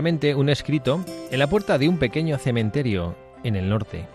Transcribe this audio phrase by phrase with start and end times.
[0.00, 4.06] Un escrito en la puerta de un pequeño cementerio en el norte.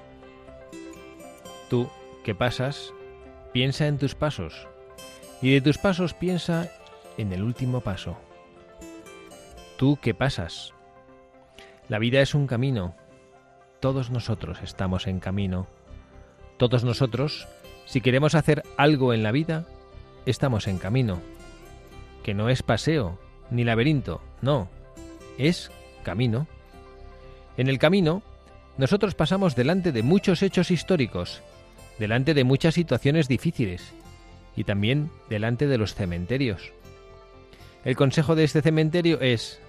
[1.70, 1.90] Tú,
[2.24, 2.92] que pasas,
[3.54, 4.68] piensa en tus pasos,
[5.44, 6.72] y de tus pasos piensa
[7.20, 8.18] en el último paso.
[9.78, 10.74] Tú que pasas.
[11.88, 12.96] La vida es un camino.
[13.80, 15.68] Todos nosotros estamos en camino.
[16.58, 17.48] Todos nosotros,
[17.86, 19.68] si queremos hacer algo en la vida,
[20.26, 21.20] estamos en camino.
[22.24, 23.20] Que no es paseo,
[23.52, 24.68] ni laberinto, no,
[25.38, 25.72] es
[26.04, 26.48] camino.
[27.58, 28.24] En el camino,
[28.78, 31.42] nosotros pasamos delante de muchos hechos históricos,
[32.00, 33.94] delante de muchas situaciones difíciles
[34.56, 36.72] y también delante de los cementerios.
[37.84, 39.60] El consejo de este cementerio es,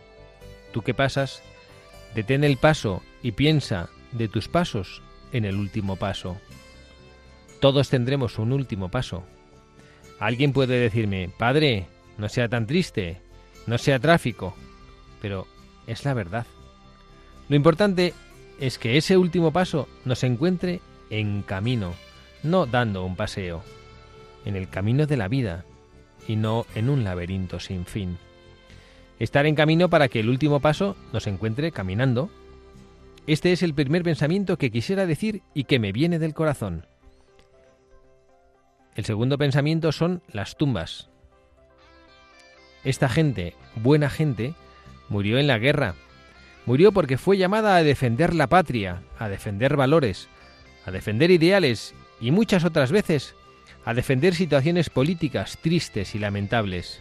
[0.72, 1.43] tú que pasas,
[2.15, 6.37] detén el paso y piensa de tus pasos en el último paso.
[7.60, 9.25] Todos tendremos un último paso.
[10.19, 13.21] Alguien puede decirme, Padre, no sea tan triste,
[13.66, 14.56] no sea tráfico,
[15.21, 15.47] pero
[15.87, 16.47] es la verdad.
[17.49, 18.15] Lo importante
[18.61, 20.81] es que ese último paso nos encuentre
[21.11, 21.95] en camino,
[22.43, 23.63] no dando un paseo,
[24.45, 25.65] en el camino de la vida
[26.27, 28.19] y no en un laberinto sin fin.
[29.19, 32.31] Estar en camino para que el último paso nos encuentre caminando.
[33.27, 36.87] Este es el primer pensamiento que quisiera decir y que me viene del corazón.
[38.95, 41.11] El segundo pensamiento son las tumbas.
[42.85, 44.55] Esta gente, buena gente,
[45.09, 45.94] Murió en la guerra.
[46.65, 50.28] Murió porque fue llamada a defender la patria, a defender valores,
[50.84, 53.34] a defender ideales y muchas otras veces
[53.87, 57.00] a defender situaciones políticas tristes y lamentables.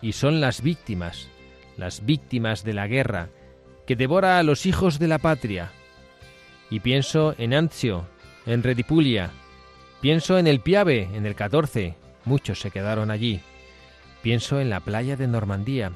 [0.00, 1.28] Y son las víctimas,
[1.76, 3.28] las víctimas de la guerra,
[3.86, 5.70] que devora a los hijos de la patria.
[6.70, 8.06] Y pienso en Anzio,
[8.46, 9.30] en Redipulia,
[10.00, 13.42] pienso en el Piave, en el 14, muchos se quedaron allí.
[14.22, 15.92] Pienso en la playa de Normandía,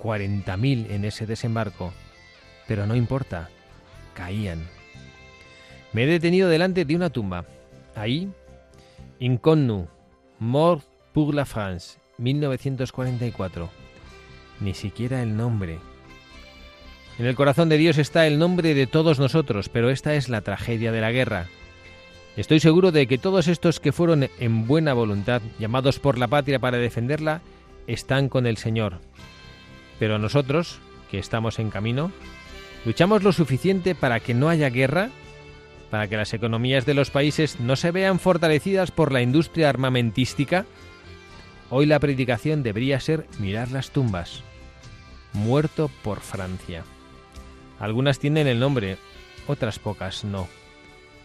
[0.00, 1.92] 40.000 en ese desembarco,
[2.66, 3.48] pero no importa,
[4.14, 4.66] caían.
[5.92, 7.44] Me he detenido delante de una tumba.
[7.94, 8.30] Ahí,
[9.18, 9.88] Inconnu,
[10.38, 13.70] Mort pour la France, 1944.
[14.60, 15.78] Ni siquiera el nombre.
[17.18, 20.42] En el corazón de Dios está el nombre de todos nosotros, pero esta es la
[20.42, 21.46] tragedia de la guerra.
[22.36, 26.60] Estoy seguro de que todos estos que fueron en buena voluntad, llamados por la patria
[26.60, 27.40] para defenderla,
[27.88, 29.00] están con el Señor,
[29.98, 30.78] pero nosotros,
[31.10, 32.12] que estamos en camino,
[32.84, 35.10] luchamos lo suficiente para que no haya guerra,
[35.90, 40.66] para que las economías de los países no se vean fortalecidas por la industria armamentística.
[41.70, 44.42] Hoy la predicación debería ser mirar las tumbas.
[45.32, 46.84] Muerto por Francia.
[47.78, 48.98] Algunas tienen el nombre,
[49.46, 50.48] otras pocas no.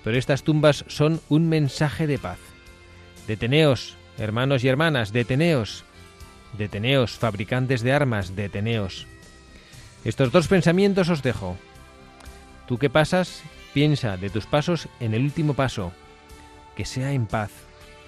[0.04, 2.40] Pero estas tumbas son un mensaje de paz.
[3.28, 5.86] Deteneos, hermanos y hermanas, deteneos,
[6.58, 9.08] Deteneos, fabricantes de armas, deteneos.
[10.06, 11.58] Estos dos pensamientos os dejo.
[12.68, 13.42] Tú que pasas,
[13.74, 15.92] piensa de tus pasos en el último paso,
[16.76, 17.52] que sea en paz,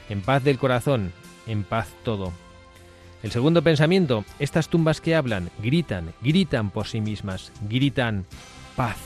[0.10, 1.12] en paz del corazón,
[1.48, 2.32] en paz todo.
[3.24, 8.26] El segundo pensamiento, estas tumbas que hablan, gritan, gritan por sí mismas, gritan
[8.76, 8.98] paz.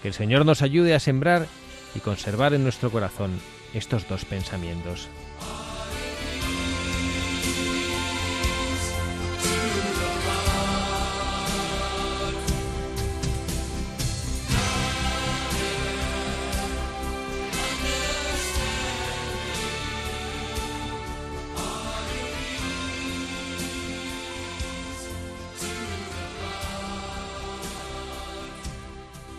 [0.00, 1.46] Que el Señor nos ayude a sembrar
[1.94, 3.32] y conservar en nuestro corazón
[3.74, 5.08] estos dos pensamientos.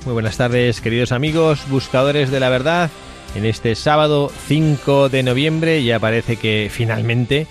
[0.10, 2.90] Muy buenas tardes, queridos amigos, buscadores de la verdad.
[3.36, 7.46] En este sábado 5 de noviembre ya parece que finalmente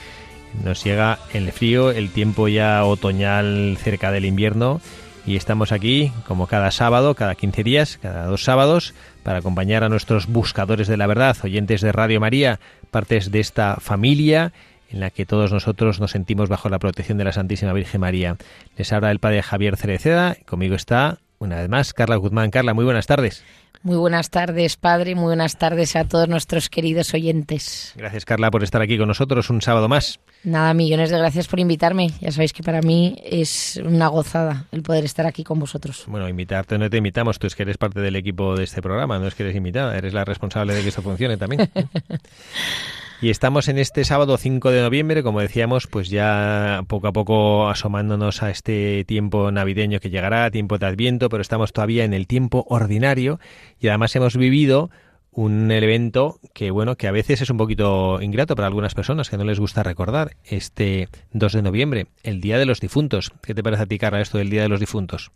[0.65, 4.81] nos llega el frío, el tiempo ya otoñal cerca del invierno
[5.25, 9.89] y estamos aquí como cada sábado, cada 15 días, cada dos sábados, para acompañar a
[9.89, 12.59] nuestros buscadores de la verdad, oyentes de Radio María,
[12.91, 14.53] partes de esta familia
[14.91, 18.37] en la que todos nosotros nos sentimos bajo la protección de la Santísima Virgen María.
[18.77, 22.51] Les habla el Padre Javier Cereceda, conmigo está una vez más Carla Guzmán.
[22.51, 23.45] Carla, muy buenas tardes.
[23.83, 27.93] Muy buenas tardes, Padre, muy buenas tardes a todos nuestros queridos oyentes.
[27.97, 30.19] Gracias, Carla, por estar aquí con nosotros un sábado más.
[30.43, 32.11] Nada, millones de gracias por invitarme.
[32.21, 36.05] Ya sabéis que para mí es una gozada el poder estar aquí con vosotros.
[36.09, 39.21] Bueno, invitarte no te invitamos, tú es que eres parte del equipo de este programa,
[39.21, 41.71] no es que eres invitada, eres la responsable de que esto funcione también.
[43.21, 47.69] Y estamos en este sábado 5 de noviembre, como decíamos, pues ya poco a poco
[47.69, 52.29] asomándonos a este tiempo navideño que llegará, tiempo de Adviento, pero estamos todavía en el
[52.29, 53.41] tiempo ordinario
[53.81, 54.91] y además hemos vivido
[55.33, 59.37] un evento que bueno, que a veces es un poquito ingrato para algunas personas que
[59.37, 63.33] no les gusta recordar, este 2 de noviembre, el Día de los Difuntos.
[63.43, 65.33] ¿Qué te parece a ti, esto del Día de los Difuntos?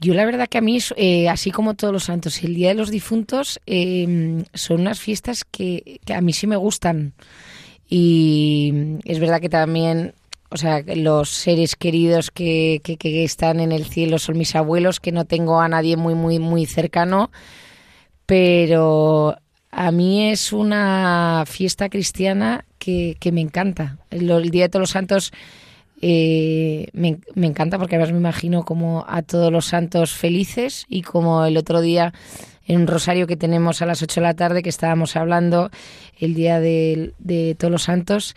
[0.00, 2.74] Yo la verdad que a mí, eh, así como todos los santos el Día de
[2.74, 7.12] los Difuntos, em, son unas fiestas que, a mí sí me gustan.
[7.86, 10.14] Y es verdad que también,
[10.48, 15.12] o sea, los seres queridos que, que, están en el cielo son mis abuelos, que
[15.12, 17.30] no tengo a nadie muy, muy, muy cercano,
[18.24, 19.36] pero
[19.70, 23.98] a mí es una fiesta cristiana que, que me encanta.
[24.10, 25.32] el Día de Todos los Santos
[26.02, 31.44] eh, me, encanta porque además me imagino como a todos los santos felices y como
[31.44, 32.14] el otro día
[32.66, 35.70] en un rosario que tenemos a las 8 de la tarde que estábamos hablando
[36.18, 38.34] el día de, todos los santos,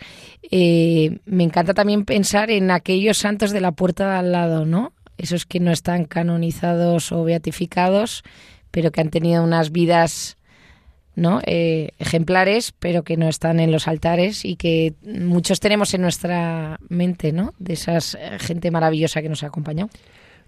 [0.50, 4.92] eh, me encanta también pensar en aquellos santos de la puerta de al lado, ¿no?
[5.16, 8.24] Esos que no están canonizados o beatificados,
[8.70, 10.36] pero que han tenido unas vidas
[11.16, 11.40] ¿no?
[11.46, 16.78] Eh, ejemplares, pero que no están en los altares y que muchos tenemos en nuestra
[16.88, 17.54] mente, ¿no?
[17.58, 19.90] De esa eh, gente maravillosa que nos ha acompañado.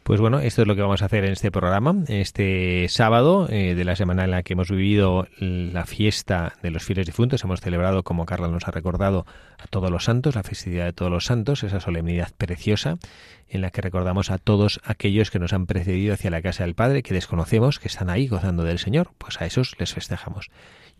[0.06, 3.74] Pues bueno, esto es lo que vamos a hacer en este programa, este sábado eh,
[3.74, 7.42] de la semana en la que hemos vivido la fiesta de los fieles difuntos.
[7.42, 9.26] Hemos celebrado, como Carla nos ha recordado,
[9.58, 12.98] a todos los santos, la festividad de todos los santos, esa solemnidad preciosa
[13.48, 16.76] en la que recordamos a todos aquellos que nos han precedido hacia la casa del
[16.76, 20.50] Padre, que desconocemos, que están ahí gozando del Señor, pues a esos les festejamos.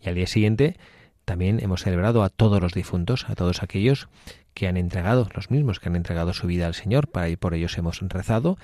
[0.01, 0.75] Y al día siguiente
[1.23, 4.09] también hemos celebrado a todos los difuntos, a todos aquellos
[4.53, 7.53] que han entregado, los mismos que han entregado su vida al Señor, para y por
[7.53, 8.57] ellos hemos rezado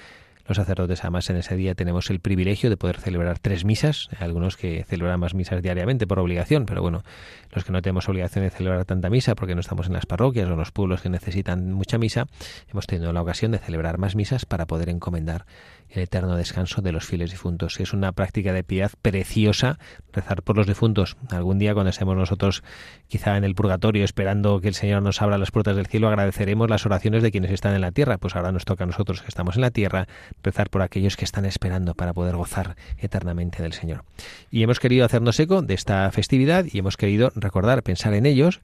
[0.45, 4.57] los sacerdotes, además, en ese día tenemos el privilegio de poder celebrar tres misas, algunos
[4.57, 7.03] que celebran más misas diariamente por obligación, pero bueno,
[7.51, 10.49] los que no tenemos obligación de celebrar tanta misa porque no estamos en las parroquias
[10.49, 12.27] o en los pueblos que necesitan mucha misa,
[12.69, 15.45] hemos tenido la ocasión de celebrar más misas para poder encomendar
[15.89, 17.79] el eterno descanso de los fieles difuntos.
[17.79, 19.77] Es una práctica de piedad preciosa
[20.11, 21.17] rezar por los difuntos.
[21.29, 22.63] Algún día cuando estemos nosotros
[23.07, 26.69] quizá en el purgatorio esperando que el Señor nos abra las puertas del cielo, agradeceremos
[26.69, 28.17] las oraciones de quienes están en la tierra.
[28.17, 30.07] Pues ahora nos toca a nosotros que estamos en la tierra
[30.41, 34.03] rezar por aquellos que están esperando para poder gozar eternamente del Señor.
[34.51, 38.61] Y hemos querido hacernos eco de esta festividad y hemos querido recordar, pensar en ellos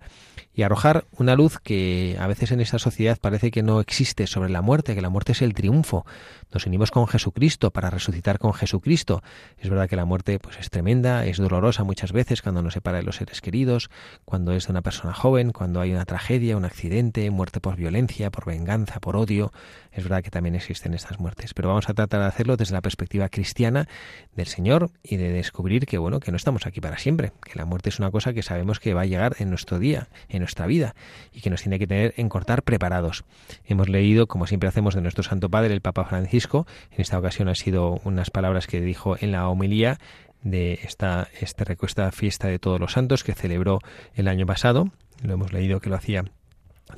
[0.54, 4.50] y arrojar una luz que a veces en esta sociedad parece que no existe sobre
[4.50, 6.06] la muerte, que la muerte es el triunfo.
[6.52, 9.22] Nos unimos con Jesucristo para resucitar con Jesucristo.
[9.58, 12.98] Es verdad que la muerte pues es tremenda, es dolorosa muchas veces cuando nos separa
[12.98, 13.90] de los seres queridos,
[14.26, 18.32] cuando es de una persona joven, cuando hay una tragedia, un accidente, muerte por violencia,
[18.32, 19.54] por venganza, por odio.
[19.92, 22.80] Es verdad que también existen estas muertes, pero vamos a tratar de hacerlo desde la
[22.80, 23.90] perspectiva cristiana
[24.34, 27.66] del Señor y de descubrir que bueno, que no estamos aquí para siempre, que la
[27.66, 30.68] muerte es una cosa que sabemos que va a llegar en nuestro día, en nuestra
[30.68, 30.96] vida
[31.34, 33.26] y que nos tiene que tener en cortar preparados.
[33.66, 37.50] Hemos leído, como siempre hacemos de nuestro Santo Padre, el Papa Francisco, en esta ocasión
[37.50, 40.00] ha sido unas palabras que dijo en la homilía
[40.42, 43.80] de esta, esta recuesta fiesta de todos los santos que celebró
[44.16, 44.92] el año pasado.
[45.22, 46.24] Lo hemos leído que lo hacía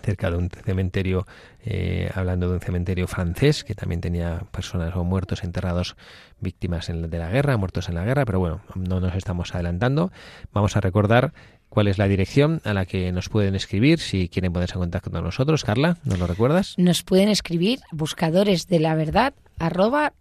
[0.01, 1.27] cerca de un cementerio,
[1.63, 5.95] eh, hablando de un cementerio francés que también tenía personas o muertos enterrados
[6.39, 10.11] víctimas de la guerra, muertos en la guerra, pero bueno, no nos estamos adelantando.
[10.53, 11.33] Vamos a recordar
[11.69, 15.09] cuál es la dirección a la que nos pueden escribir si quieren ponerse en contacto
[15.09, 15.63] con nosotros.
[15.63, 16.75] Carla, ¿nos lo recuerdas?
[16.77, 20.13] Nos pueden escribir buscadores de la verdad arroba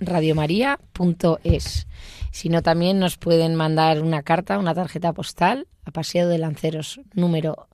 [0.00, 1.86] radiomaria.es.
[2.32, 7.00] Si no, también nos pueden mandar una carta, una tarjeta postal a Paseo de Lanceros
[7.14, 7.68] número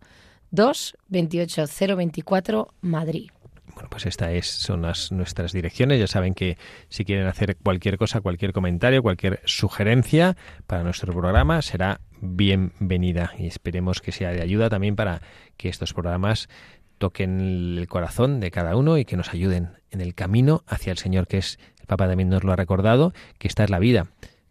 [0.50, 3.31] 2, 28024, Madrid.
[3.75, 6.00] Bueno, pues estas es, son las, nuestras direcciones.
[6.00, 6.57] Ya saben que
[6.88, 10.37] si quieren hacer cualquier cosa, cualquier comentario, cualquier sugerencia
[10.67, 15.21] para nuestro programa, será bienvenida y esperemos que sea de ayuda también para
[15.59, 16.49] que estos programas
[16.97, 17.41] toquen
[17.79, 21.26] el corazón de cada uno y que nos ayuden en el camino hacia el Señor,
[21.26, 24.07] que es, el Papa también nos lo ha recordado, que esta es la vida.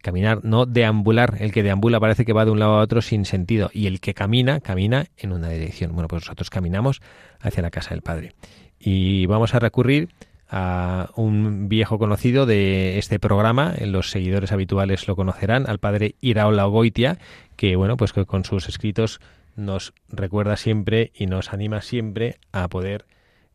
[0.06, 1.34] Caminar, no deambular.
[1.40, 3.70] El que deambula parece que va de un lado a otro sin sentido.
[3.72, 5.92] Y el que camina, camina en una dirección.
[5.94, 7.00] Bueno, pues nosotros caminamos
[7.40, 8.32] hacia la casa del Padre.
[8.78, 10.10] Y vamos a recurrir
[10.48, 16.66] a un viejo conocido de este programa, los seguidores habituales lo conocerán, al padre Iraola
[16.66, 17.18] Goitia,
[17.56, 19.18] que bueno, pues que con sus escritos
[19.56, 23.06] nos recuerda siempre y nos anima siempre a poder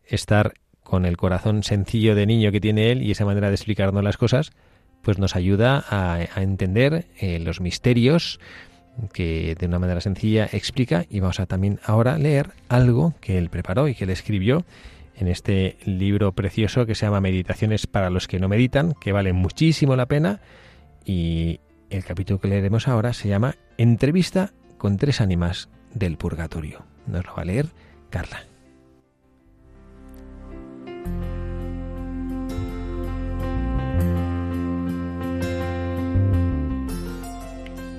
[0.04, 4.04] estar con el corazón sencillo de niño que tiene él y esa manera de explicarnos
[4.04, 4.52] las cosas,
[5.02, 8.40] pues nos ayuda a, entender eh, los misterios
[9.12, 13.48] que de una manera sencilla explica y vamos a también ahora leer algo que él
[13.48, 14.64] preparó y que él escribió
[15.16, 19.32] en este libro precioso que se llama Meditaciones para los que no meditan, que vale
[19.32, 20.40] muchísimo la pena
[21.04, 26.84] y el capítulo que leeremos ahora se llama Entrevista con tres ánimas del purgatorio.
[27.06, 27.66] Nos lo va a leer
[28.10, 28.51] Carla.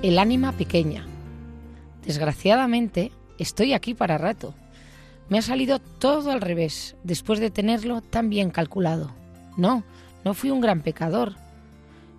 [0.04, 1.06] El ánima pequeña.
[2.04, 4.52] Desgraciadamente, estoy aquí para rato.
[5.30, 9.14] Me ha salido todo al revés, después de tenerlo tan bien calculado.
[9.56, 9.82] No,
[10.22, 11.36] no fui un gran pecador.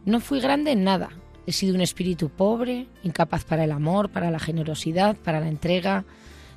[0.03, 1.09] No fui grande en nada.
[1.45, 6.05] He sido un espíritu pobre, incapaz para el amor, para la generosidad, para la entrega.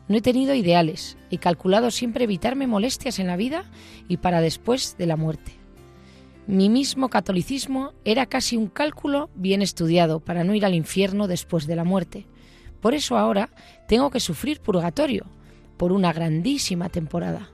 [0.09, 1.19] No he tenido ideales.
[1.31, 3.65] He calculado siempre evitarme molestias en la vida
[4.09, 5.58] y para después de la muerte.
[6.49, 11.67] Mi mismo catolicismo era casi un cálculo bien estudiado para no ir al infierno después
[11.67, 12.25] de la muerte.
[12.81, 13.51] Por eso ahora
[13.87, 15.27] tengo que sufrir purgatorio
[15.77, 17.51] por una grandísima temporada.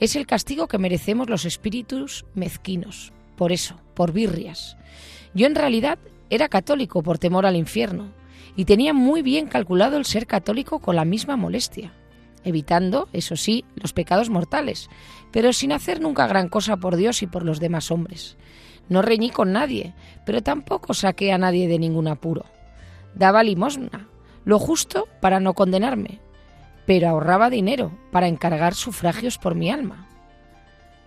[0.00, 3.12] Es el castigo que merecemos los espíritus mezquinos.
[3.36, 4.78] Por eso, por birrias.
[5.34, 5.98] Yo en realidad
[6.30, 8.14] era católico por temor al infierno
[8.56, 11.92] y tenía muy bien calculado el ser católico con la misma molestia
[12.44, 14.88] evitando, eso sí, los pecados mortales,
[15.30, 18.36] pero sin hacer nunca gran cosa por Dios y por los demás hombres.
[18.88, 22.44] No reñí con nadie, pero tampoco saqué a nadie de ningún apuro.
[23.14, 24.08] Daba limosna,
[24.44, 26.20] lo justo para no condenarme,
[26.86, 30.06] pero ahorraba dinero para encargar sufragios por mi alma.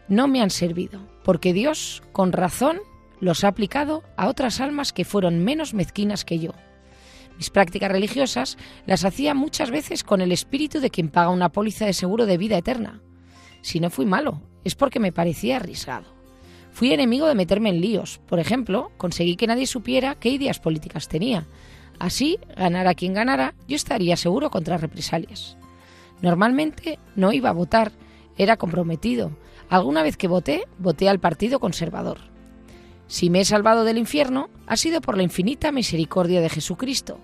[0.08, 2.80] No me han servido, porque Dios, con razón,
[3.20, 6.52] los ha aplicado a otras almas que fueron menos mezquinas que yo.
[7.40, 11.86] Mis prácticas religiosas las hacía muchas veces con el espíritu de quien paga una póliza
[11.86, 13.02] de seguro de vida eterna.
[13.62, 16.14] Si no fui malo, es porque me parecía arriesgado.
[16.74, 18.20] Fui enemigo de meterme en líos.
[18.28, 21.48] Por ejemplo, conseguí que nadie supiera qué ideas políticas tenía.
[21.98, 25.56] Así, ganara quien ganara, yo estaría seguro contra represalias.
[26.22, 27.94] Normalmente no iba a votar,
[28.38, 29.32] era comprometido.
[29.70, 32.20] Alguna vez que voté, voté al Partido Conservador.
[33.08, 37.20] Si me he salvado del infierno, ha sido por la infinita misericordia de Jesucristo,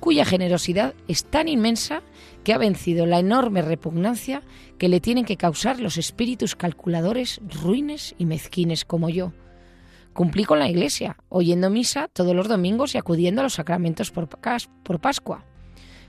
[0.00, 2.02] cuya generosidad es tan inmensa
[2.42, 4.42] que ha vencido la enorme repugnancia
[4.78, 9.32] que le tienen que causar los espíritus calculadores, ruines y mezquines como yo.
[10.12, 14.28] Cumplí con la Iglesia, oyendo misa todos los domingos y acudiendo a los sacramentos por,
[15.00, 15.44] Pascua.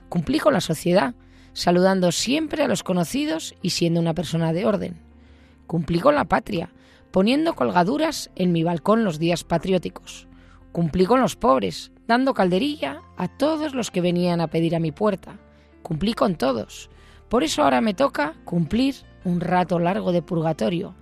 [0.09, 1.13] Cumplí con la sociedad,
[1.53, 4.99] saludando siempre a los conocidos y siendo una persona de orden.
[5.67, 6.73] Cumplí con la patria,
[7.11, 10.28] poniendo colgaduras en mi balcón los días patrióticos.
[10.79, 14.93] Cumplí con los pobres, dando calderilla a todos los que venían a pedir a mi
[14.93, 15.37] puerta.
[15.83, 16.89] Cumplí con todos.
[17.27, 18.95] Por eso ahora me toca cumplir
[19.25, 20.95] un rato largo de purgatorio.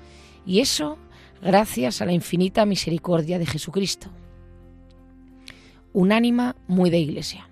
[0.47, 0.97] Y eso
[1.43, 4.09] gracias a la infinita misericordia de Jesucristo.
[5.93, 7.47] Un ánima muy de iglesia.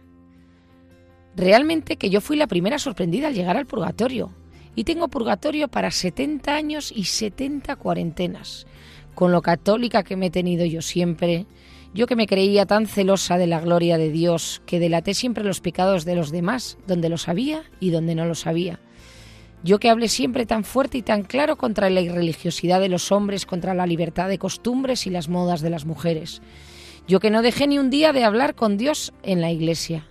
[1.35, 4.31] Realmente que yo fui la primera sorprendida al llegar al purgatorio
[4.75, 8.65] y tengo purgatorio para 70 años y 70 cuarentenas.
[9.13, 11.45] Con lo católica que me he tenido yo siempre,
[11.95, 15.61] yo que me creía tan celosa de la gloria de Dios, que delaté siempre los
[15.61, 18.79] pecados de los demás, donde los sabía y donde no los sabía.
[19.63, 23.47] Yo que hablé siempre tan fuerte y tan claro contra la irreligiosidad de los hombres,
[23.47, 26.41] contra la libertad de costumbres y las modas de las mujeres.
[27.07, 30.05] Yo que no dejé ni un día de hablar con Dios en la iglesia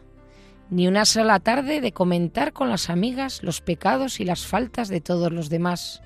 [0.70, 5.00] ni una sola tarde de comentar con las amigas los pecados y las faltas de
[5.00, 6.02] todos los demás.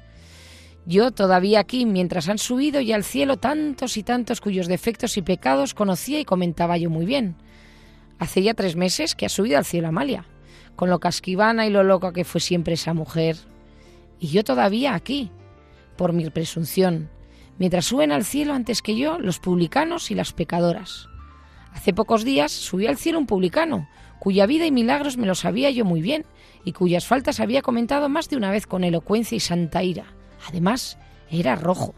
[0.89, 5.23] Yo todavía aquí, mientras han subido ya al cielo tantos y tantos cuyos defectos y
[5.23, 7.37] pecados conocía y comentaba yo muy bien.
[8.19, 10.25] Hace ya tres meses que ha subido al cielo Amalia,
[10.77, 13.37] con lo casquivana y lo loca que fue siempre esa mujer.
[14.19, 15.31] Y yo todavía aquí,
[15.99, 17.11] por mi presunción,
[17.59, 21.07] mientras suben al cielo antes que yo los publicanos y las pecadoras.
[21.75, 25.69] Hace pocos días subió al cielo un publicano, cuya vida y milagros me lo sabía
[25.69, 26.25] yo muy bien
[26.65, 30.15] y cuyas faltas había comentado más de una vez con elocuencia y santa ira.
[30.47, 30.99] Además,
[31.31, 31.95] era rojo.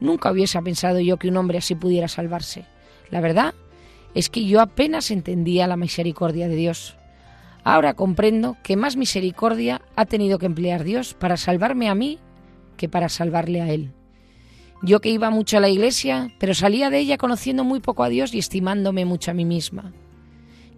[0.00, 2.64] Nunca hubiese pensado yo que un hombre así pudiera salvarse.
[3.10, 3.54] La verdad
[4.14, 6.96] es que yo apenas entendía la misericordia de Dios.
[7.62, 12.18] Ahora comprendo que más misericordia ha tenido que emplear Dios para salvarme a mí
[12.76, 13.92] que para salvarle a Él.
[14.82, 18.08] Yo que iba mucho a la iglesia, pero salía de ella conociendo muy poco a
[18.08, 19.92] Dios y estimándome mucho a mí misma.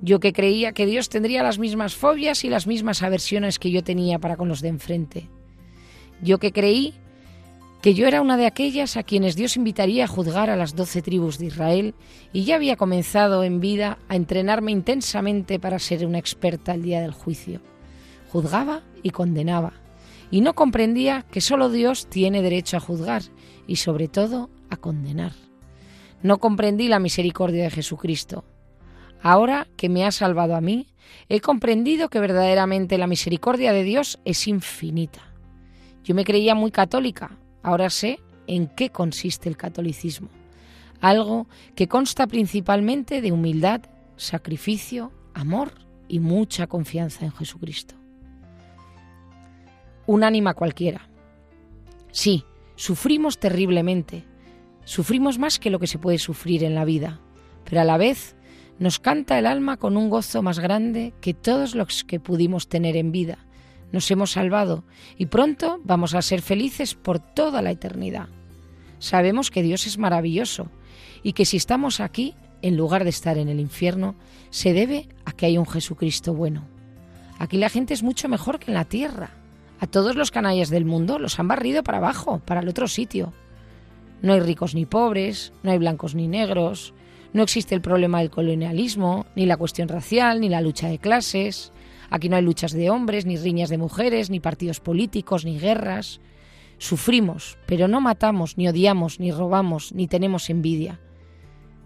[0.01, 3.85] Yo que creía que Dios tendría las mismas fobias y las mismas aversiones que yo
[3.85, 5.29] tenía para con los de enfrente.
[6.23, 6.95] Yo que creí
[7.83, 11.03] que yo era una de aquellas a quienes Dios invitaría a juzgar a las doce
[11.03, 11.95] tribus de Israel
[12.33, 17.01] y ya había comenzado en vida a entrenarme intensamente para ser una experta el día
[17.01, 17.61] del juicio.
[18.31, 19.75] juzgaba y condenaba,
[20.31, 23.23] y no comprendía que solo Dios tiene derecho a juzgar
[23.67, 25.33] y sobre todo a condenar.
[26.23, 28.45] No comprendí la misericordia de Jesucristo.
[29.21, 30.87] Ahora que me ha salvado a mí,
[31.29, 35.32] he comprendido que verdaderamente la misericordia de Dios es infinita.
[36.05, 40.29] Yo me creía muy católica, ahora sé en qué consiste el catolicismo.
[41.01, 43.83] Algo que consta principalmente de humildad,
[44.17, 45.73] sacrificio, amor
[46.09, 47.95] y mucha confianza en Jesucristo.
[50.07, 51.09] Un ánima cualquiera.
[52.11, 52.45] Sí,
[52.77, 54.25] sufrimos terriblemente,
[54.85, 57.21] sufrimos más que lo que se puede sufrir en la vida,
[57.65, 58.37] pero a la vez
[58.79, 62.97] nos canta el alma con un gozo más grande que todos los que pudimos tener
[62.97, 63.39] en vida.
[63.93, 64.85] Nos hemos salvado
[65.17, 68.29] y pronto vamos a ser felices por toda la eternidad.
[68.99, 70.71] Sabemos que Dios es maravilloso
[71.23, 74.15] y que si estamos aquí, en lugar de estar en el infierno,
[74.51, 76.67] se debe a que hay un Jesucristo bueno.
[77.39, 79.31] Aquí la gente es mucho mejor que en la tierra.
[79.81, 83.33] A todos los canallas del mundo los han barrido para abajo, para el otro sitio.
[84.23, 86.95] No hay ricos ni pobres, no hay blancos ni negros,
[87.33, 91.73] no existe el problema del colonialismo, ni la cuestión racial, ni la lucha de clases.
[92.13, 96.21] Aquí no hay luchas de hombres, ni riñas de mujeres, ni partidos políticos, ni guerras.
[96.77, 101.01] Sufrimos, pero no matamos, ni odiamos, ni robamos, ni tenemos envidia.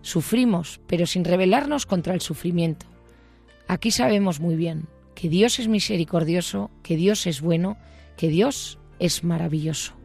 [0.03, 2.87] Sufrimos, pero sin rebelarnos contra el sufrimiento.
[3.69, 7.77] Aquí sabemos muy bien que Dios es misericordioso, que Dios es bueno,
[8.17, 9.96] que Dios es maravilloso.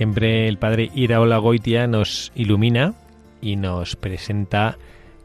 [0.00, 2.94] Siempre, el padre Iraola Goitia nos ilumina
[3.42, 4.78] y nos presenta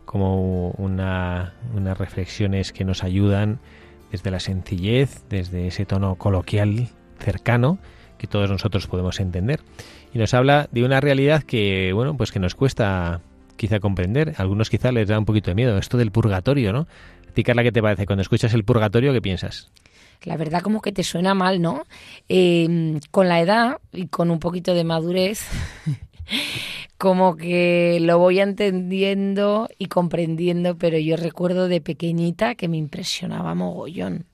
[0.03, 3.59] como una, unas reflexiones que nos ayudan
[4.11, 7.77] desde la sencillez, desde ese tono coloquial, cercano,
[8.17, 9.61] que todos nosotros podemos entender.
[10.13, 13.21] Y nos habla de una realidad que, bueno, pues que nos cuesta
[13.55, 14.33] quizá comprender.
[14.35, 15.77] A algunos quizá les da un poquito de miedo.
[15.77, 16.85] Esto del purgatorio, ¿no?
[17.45, 18.05] Carla, ¿qué te parece?
[18.05, 19.71] Cuando escuchas el purgatorio, ¿qué piensas?
[20.25, 21.83] La verdad como que te suena mal, ¿no?
[22.27, 25.45] Em, con la edad y con un poquito de madurez,
[26.97, 33.55] como que lo voy entendiendo y comprendiendo, pero yo recuerdo de pequeñita que me impresionaba
[33.55, 34.25] mogollón.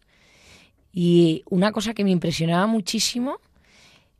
[0.93, 3.39] Y una cosa que me impresionaba muchísimo,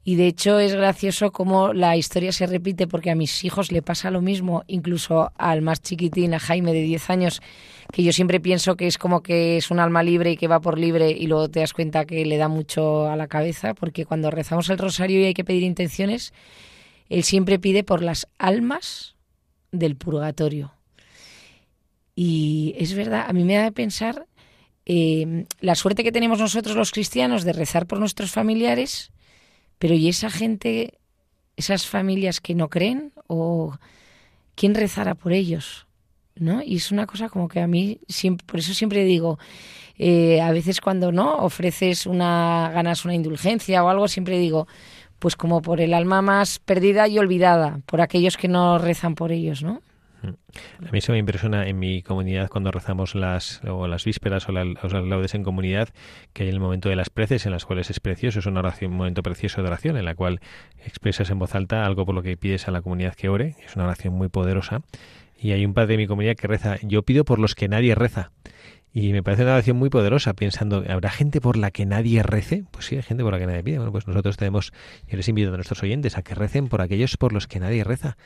[0.03, 3.81] y de hecho es gracioso cómo la historia se repite porque a mis hijos le
[3.81, 7.41] pasa lo mismo, incluso al más chiquitín, a Jaime de 10 años,
[7.91, 10.59] que yo siempre pienso que es como que es un alma libre y que va
[10.59, 14.05] por libre y luego te das cuenta que le da mucho a la cabeza, porque
[14.05, 16.33] cuando rezamos el rosario y hay que pedir intenciones,
[17.09, 19.15] él siempre pide por las almas
[19.71, 20.73] del purgatorio.
[22.15, 24.25] Y es verdad, a mí me da de pensar
[24.85, 29.11] eh, la suerte que tenemos nosotros los cristianos de rezar por nuestros familiares,
[29.82, 31.00] pero ¿y esa gente,
[31.58, 33.13] esas familias que no creen?
[33.26, 33.76] ¿O
[34.54, 35.88] quién rezará por ellos?
[36.36, 36.62] ¿no?
[36.62, 39.39] Y es una cosa como que a mí, siempre, por eso siempre digo,
[39.98, 44.67] eh, a veces cuando no ofreces una, ganas una indulgencia o algo, siempre digo,
[45.17, 49.32] pues como por el alma más perdida y olvidada, por aquellos que no rezan por
[49.32, 49.82] ellos, ¿no?
[50.23, 54.51] A mí se me impresiona en mi comunidad cuando rezamos las, o las vísperas o,
[54.51, 55.89] las laudes en comunidad
[56.34, 58.91] que hay el momento de las preces en las cuales es precioso, es una oración,
[58.91, 60.39] un momento precioso de oración en la cual
[60.86, 63.75] expresas en voz alta algo por lo que pides a la comunidad que ore, es
[63.75, 64.81] una oración muy poderosa
[65.41, 67.95] y hay un padre de mi comunidad que reza, yo pido por los que nadie
[67.95, 68.31] reza.
[68.93, 72.65] Y me parece una oración muy poderosa, pensando, ¿habrá gente por la que nadie rece?
[72.71, 73.77] Pues sí, hay gente por la que nadie pide.
[73.77, 74.73] Bueno, pues nosotros tenemos,
[75.07, 77.86] yo les invito a nuestros oyentes a que recen por aquellos por los que nadie
[77.86, 78.17] reza,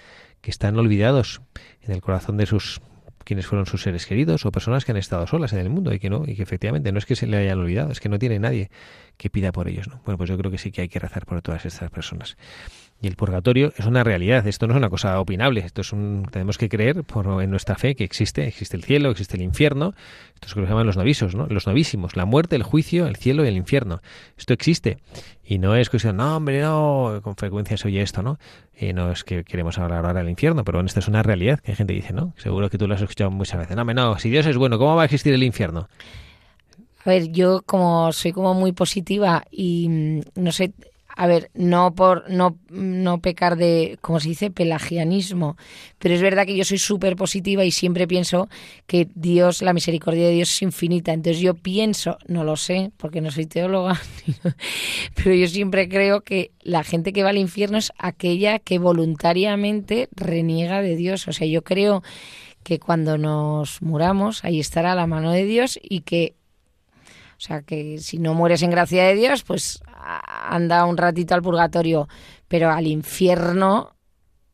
[0.41, 1.41] que están olvidados
[1.81, 2.81] en el corazón de sus
[3.25, 5.99] quienes fueron sus seres queridos o personas que han estado solas en el mundo y
[5.99, 8.19] que no y que efectivamente no es que se le hayan olvidado, es que no
[8.19, 8.69] tiene nadie
[9.17, 9.99] que pida por ellos, ¿no?
[10.05, 12.37] Bueno, pues yo creo que sí que hay que rezar por todas estas personas.
[13.05, 16.27] Y el purgatorio es una realidad, esto no es una cosa opinable, esto es un,
[16.31, 19.93] tenemos que creer por, en nuestra fe que existe, existe el cielo, existe el infierno,
[20.33, 21.45] esto es lo que se llaman los novisos, ¿no?
[21.45, 24.01] los novísimos, la muerte, el juicio, el cielo y el infierno.
[24.39, 24.97] Esto existe.
[25.45, 28.39] Y no es cuestión, no, hombre, no, con frecuencia se oye esto, ¿no?
[28.75, 31.59] Y no es que queremos hablar ahora del infierno, pero bueno, esto es una realidad
[31.59, 32.33] que hay gente que dice, ¿no?
[32.37, 33.75] Seguro que tú lo has escuchado muchas veces.
[33.75, 35.89] No, no, si Dios es bueno, ¿cómo va a existir el infierno?
[37.03, 40.73] A ver, yo como soy como muy positiva y mm, no sé,
[41.15, 45.57] a ver, no por no, no pecar de, como se dice, pelagianismo,
[45.97, 48.49] pero es verdad que yo soy súper positiva y siempre pienso
[48.85, 51.13] que Dios, la misericordia de Dios es infinita.
[51.13, 53.99] Entonces yo pienso, no lo sé, porque no soy teóloga,
[55.15, 60.09] pero yo siempre creo que la gente que va al infierno es aquella que voluntariamente
[60.11, 61.27] reniega de Dios.
[61.27, 62.03] O sea, yo creo
[62.63, 66.33] que cuando nos muramos, ahí estará la mano de Dios y que
[67.37, 69.81] o sea, que si no mueres en gracia de Dios, pues
[70.49, 72.07] anda un ratito al purgatorio,
[72.47, 73.95] pero al infierno,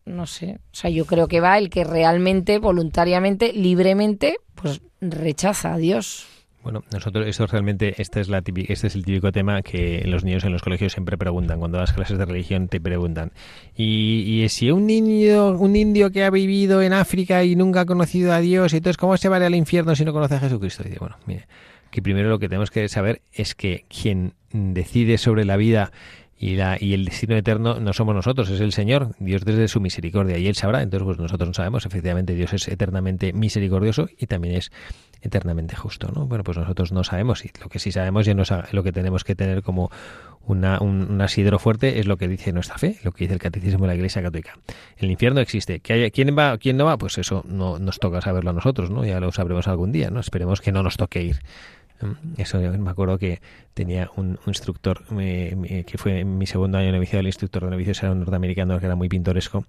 [0.06, 0.60] no sé.
[0.72, 6.28] O sea, yo creo que va el que realmente, voluntariamente, libremente, pues rechaza a Dios.
[6.64, 10.44] Bueno, nosotros, esto realmente, este es, la este es el típico tema que los niños
[10.44, 13.32] en los colegios siempre preguntan, cuando das clases de religión te preguntan.
[13.76, 17.86] Y, y si un niño, un indio que ha vivido en África y nunca ha
[17.86, 20.84] conocido a Dios, entonces ¿cómo se va al infierno si no conoce a Jesucristo?
[20.84, 21.48] Dice, bueno, mire,
[21.92, 25.92] que primero lo que tenemos que saber es que quien decide sobre la vida
[26.38, 29.80] y, la, y el destino eterno no somos nosotros, es el Señor, Dios desde su
[29.80, 34.26] misericordia y Él sabrá, entonces pues nosotros no sabemos, efectivamente Dios es eternamente misericordioso y
[34.26, 34.72] también es
[35.22, 36.26] eternamente justo, ¿no?
[36.26, 39.36] Bueno, pues nosotros no sabemos y lo que sí sabemos y lo que tenemos que
[39.36, 39.92] tener como
[40.48, 43.82] una, un, asidero fuerte es lo que dice nuestra fe, lo que dice el catecismo
[43.82, 44.58] de la Iglesia Católica.
[44.98, 45.80] El infierno existe.
[45.80, 46.98] ¿Que haya, ¿Quién va, quién no va?
[46.98, 49.06] Pues eso no nos toca saberlo a nosotros, ¿no?
[49.06, 50.20] Ya lo sabremos algún día, ¿no?
[50.20, 51.40] Esperemos que no nos toque ir.
[52.38, 53.42] Eso me acuerdo que
[53.74, 58.02] tenía un, instructor que fue en mi segundo año de noviciado, el instructor de novicios
[58.02, 59.66] era un norteamericano que era muy pintoresco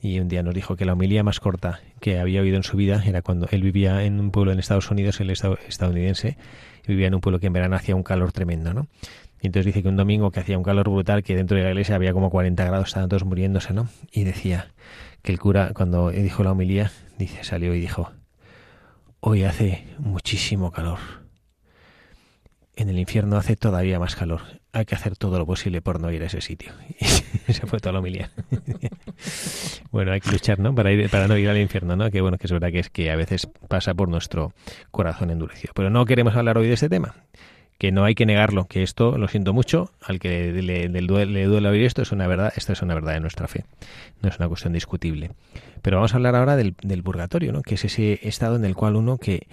[0.00, 2.76] y un día nos dijo que la homilía más corta que había oído en su
[2.76, 6.36] vida era cuando él vivía en un pueblo en Estados Unidos, el estado estadounidense,
[6.84, 8.88] y vivía en un pueblo que en verano hacía un calor tremendo, ¿no?
[9.40, 11.70] Y entonces dice que un domingo que hacía un calor brutal, que dentro de la
[11.70, 13.88] iglesia había como 40 grados, estaban todos muriéndose, ¿no?
[14.12, 14.72] Y decía
[15.22, 18.12] que el cura, cuando dijo la homilía, dice, salió y dijo,
[19.20, 21.25] hoy hace muchísimo calor
[22.76, 24.42] en el infierno hace todavía más calor.
[24.72, 26.72] Hay que hacer todo lo posible por no ir a ese sitio.
[27.48, 28.30] Se fue toda la homilía.
[29.90, 30.74] bueno, hay que luchar, ¿no?
[30.74, 32.10] Para, ir, para no ir al infierno, ¿no?
[32.10, 34.52] Que bueno, que es verdad que es que a veces pasa por nuestro
[34.90, 35.72] corazón endurecido.
[35.74, 37.14] Pero no queremos hablar hoy de este tema.
[37.78, 41.68] Que no hay que negarlo, que esto, lo siento mucho, al que le, le, duele,
[41.68, 43.64] oír esto, es una verdad, esto es una verdad de nuestra fe.
[44.22, 45.32] No es una cuestión discutible.
[45.82, 47.62] Pero vamos a hablar ahora del, del purgatorio, ¿no?
[47.62, 49.46] Que es ese estado en el cual uno que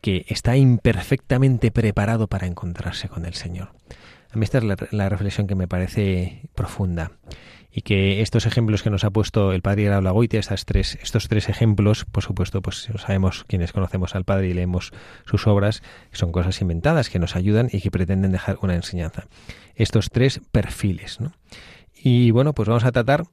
[0.00, 3.72] que está imperfectamente preparado para encontrarse con el Señor.
[4.32, 7.12] A mí esta es la, reflexión que me parece profunda
[7.72, 11.48] y que estos ejemplos que nos ha puesto el padre Lagoite, estas tres, estos tres
[11.48, 14.92] ejemplos, por supuesto, pues sabemos quienes conocemos al padre y leemos
[15.24, 19.26] sus obras, son cosas inventadas que nos ayudan y que pretenden dejar una enseñanza.
[19.74, 21.32] Estos tres perfiles, ¿no?
[22.02, 23.24] Y bueno, pues vamos a tratar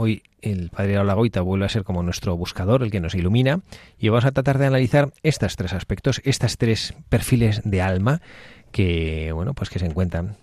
[0.00, 3.62] Hoy el Padre Olagoita vuelve a ser como nuestro buscador, el que nos ilumina,
[3.98, 8.22] y vamos a tratar de analizar estos tres aspectos, estas tres perfiles de alma
[8.70, 10.36] que, bueno, pues que se encuentran,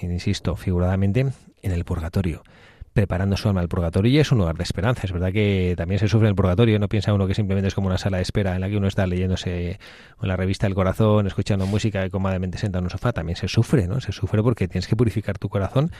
[0.00, 2.44] insisto, figuradamente en el purgatorio
[2.94, 5.02] preparando su alma al purgatorio y es un lugar de esperanza.
[5.04, 7.74] Es verdad que también se sufre en el purgatorio, no piensa uno que simplemente es
[7.74, 9.78] como una sala de espera en la que uno está leyéndose
[10.22, 13.12] la revista del corazón, escuchando música y cómodamente sentado en un sofá.
[13.12, 14.00] También se sufre, ¿no?
[14.00, 15.90] Se sufre porque tienes que purificar tu corazón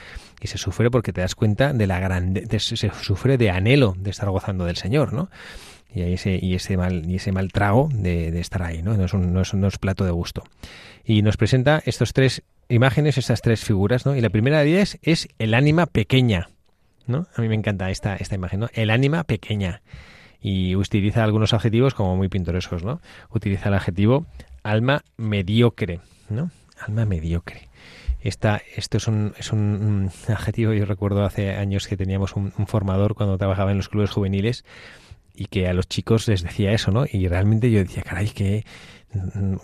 [0.41, 4.09] y se sufre porque te das cuenta de la grande, se sufre de anhelo de
[4.09, 5.29] estar gozando del Señor, ¿no?
[5.93, 8.97] Y ese, y ese mal, y ese mal trago de, estar ahí, ¿no?
[8.97, 10.43] No es, un, no, es, no es plato de gusto.
[11.05, 14.15] Y nos presenta estos tres imágenes, estas tres figuras, ¿no?
[14.15, 16.49] Y la primera de ellas es el ánima pequeña.
[17.07, 17.27] ¿No?
[17.35, 18.69] A mí me encanta esta, esta imagen, ¿no?
[18.73, 19.81] El ánima pequeña.
[20.41, 23.01] Y utiliza algunos adjetivos como muy pintorescos, ¿no?
[23.29, 24.25] Utiliza el adjetivo
[24.63, 26.51] alma mediocre, ¿no?
[26.79, 27.69] Alma mediocre.
[28.21, 32.67] Esta, esto es un, es un adjetivo, yo recuerdo hace años que teníamos un, un
[32.67, 34.65] formador cuando trabajaba en los clubes juveniles
[35.35, 37.05] y que a los chicos les decía eso, ¿no?
[37.11, 38.65] Y realmente yo decía, caray, que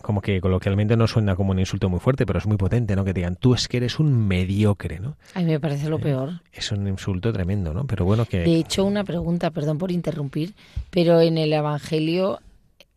[0.02, 3.04] como que coloquialmente no suena como un insulto muy fuerte, pero es muy potente, ¿no?
[3.04, 5.18] Que digan, tú es que eres un mediocre, ¿no?
[5.34, 6.42] A mí me parece lo eh, peor.
[6.52, 7.86] Es un insulto tremendo, ¿no?
[7.86, 8.40] Pero bueno que...
[8.40, 10.54] De hecho, una pregunta, perdón por interrumpir,
[10.90, 12.40] pero en el Evangelio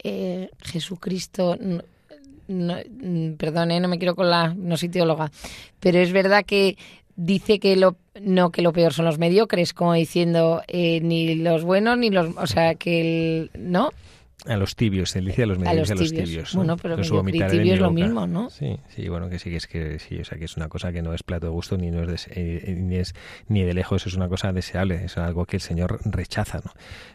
[0.03, 1.57] eh, Jesucristo...
[2.47, 2.77] No,
[3.38, 4.53] perdón, eh, no me quiero con la...
[4.55, 5.31] no soy teóloga,
[5.81, 6.77] pero es verdad que
[7.17, 11.97] dice que lo no que lo peor son los mediocres, como diciendo ni los buenos
[11.97, 12.37] ni los...
[12.37, 13.51] o sea, que el...
[13.59, 13.90] ¿no?
[14.47, 16.55] A los tibios, se dice a los medios a los tibios.
[16.55, 18.51] Bueno, pero mediocre y tibio es lo mismo, ¿no?
[18.51, 20.93] Sí, sí, bueno, que sí, que es que sí, o sea, que es una cosa
[20.93, 23.15] que no es plato de gusto ni no es, eh, ni es
[23.49, 26.73] ni de lejos es una cosa deseable, es algo que el Señor rechaza, ¿no?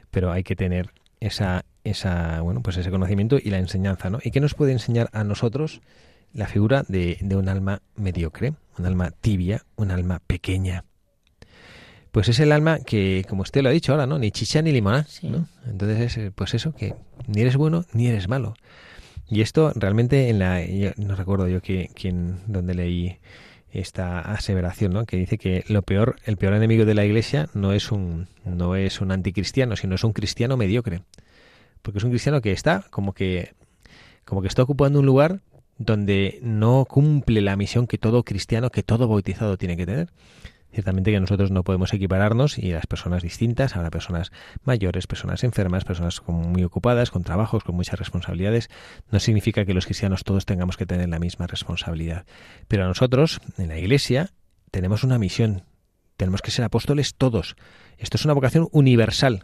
[0.10, 4.20] Pero hay que tener esa esa bueno, pues ese conocimiento y la enseñanza, ¿no?
[4.24, 5.82] ¿Y qué nos puede enseñar a nosotros
[6.34, 10.84] la figura de, de un alma mediocre, un alma tibia, un alma pequeña?
[12.12, 14.18] pues es el alma que, como usted lo ha dicho ahora, ¿no?
[14.18, 15.48] Ni chicha ni limonada, ¿no?
[15.68, 16.96] Entonces es, eh, pues eso, que
[17.30, 18.56] ni eres bueno ni eres malo.
[19.30, 20.62] Y esto realmente en la,
[20.98, 23.18] no recuerdo yo quién, donde leí
[23.72, 25.06] esta aseveración, ¿no?
[25.06, 28.76] Que dice que lo peor, el peor enemigo de la Iglesia no es un, no
[28.76, 31.04] es un anticristiano, sino es un cristiano mediocre,
[31.84, 33.54] porque es un cristiano que está como que,
[34.26, 35.42] como que está ocupando un lugar
[35.78, 40.10] donde no cumple la misión que todo cristiano, que todo bautizado tiene que tener.
[40.72, 44.32] Ciertamente que nosotros no podemos equipararnos y las personas distintas, habrá personas
[44.64, 48.70] mayores, personas enfermas, personas muy ocupadas, con trabajos, con muchas responsabilidades.
[49.12, 52.26] No significa que los cristianos todos tengamos que tener la misma responsabilidad.
[52.68, 54.30] Pero nosotros, en la Iglesia,
[54.70, 55.64] tenemos una misión.
[56.18, 57.56] Tenemos que ser apóstoles todos.
[57.98, 59.44] Esto es una vocación universal.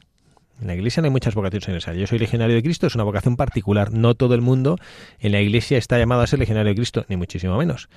[0.62, 2.00] En la iglesia no hay muchas vocaciones universales.
[2.00, 3.92] Yo soy legionario de Cristo, es una vocación particular.
[3.92, 4.78] No todo el mundo
[5.20, 7.90] en la iglesia está llamado a ser legionario de Cristo, ni muchísimo menos.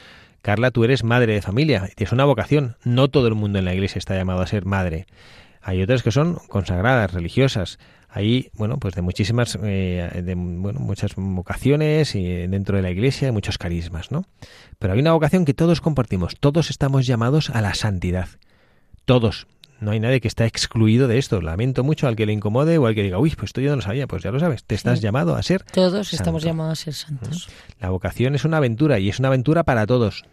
[0.42, 2.76] Carla, tú eres madre de familia, es una vocación.
[2.84, 5.06] No todo el mundo en la iglesia está llamado a ser madre.
[5.62, 7.78] Hay otras que son consagradas, religiosas.
[8.08, 13.32] Hay, bueno, pues de muchísimas, eh, de, bueno, muchas vocaciones y dentro de la iglesia,
[13.32, 14.24] muchos carismas, ¿no?
[14.78, 16.36] Pero hay una vocación que todos compartimos.
[16.40, 18.28] Todos estamos llamados a la santidad.
[19.04, 19.46] Todos
[19.80, 21.40] no hay nadie que está excluido de esto.
[21.40, 23.76] Lamento mucho al que le incomode o al que diga, uy, pues esto yo no
[23.76, 24.06] lo sabía.
[24.06, 25.62] Pues ya lo sabes, te estás llamado a ser.
[25.62, 27.48] Todos estamos llamados a ser santos.
[27.80, 30.24] La vocación es una aventura y es una aventura para todos.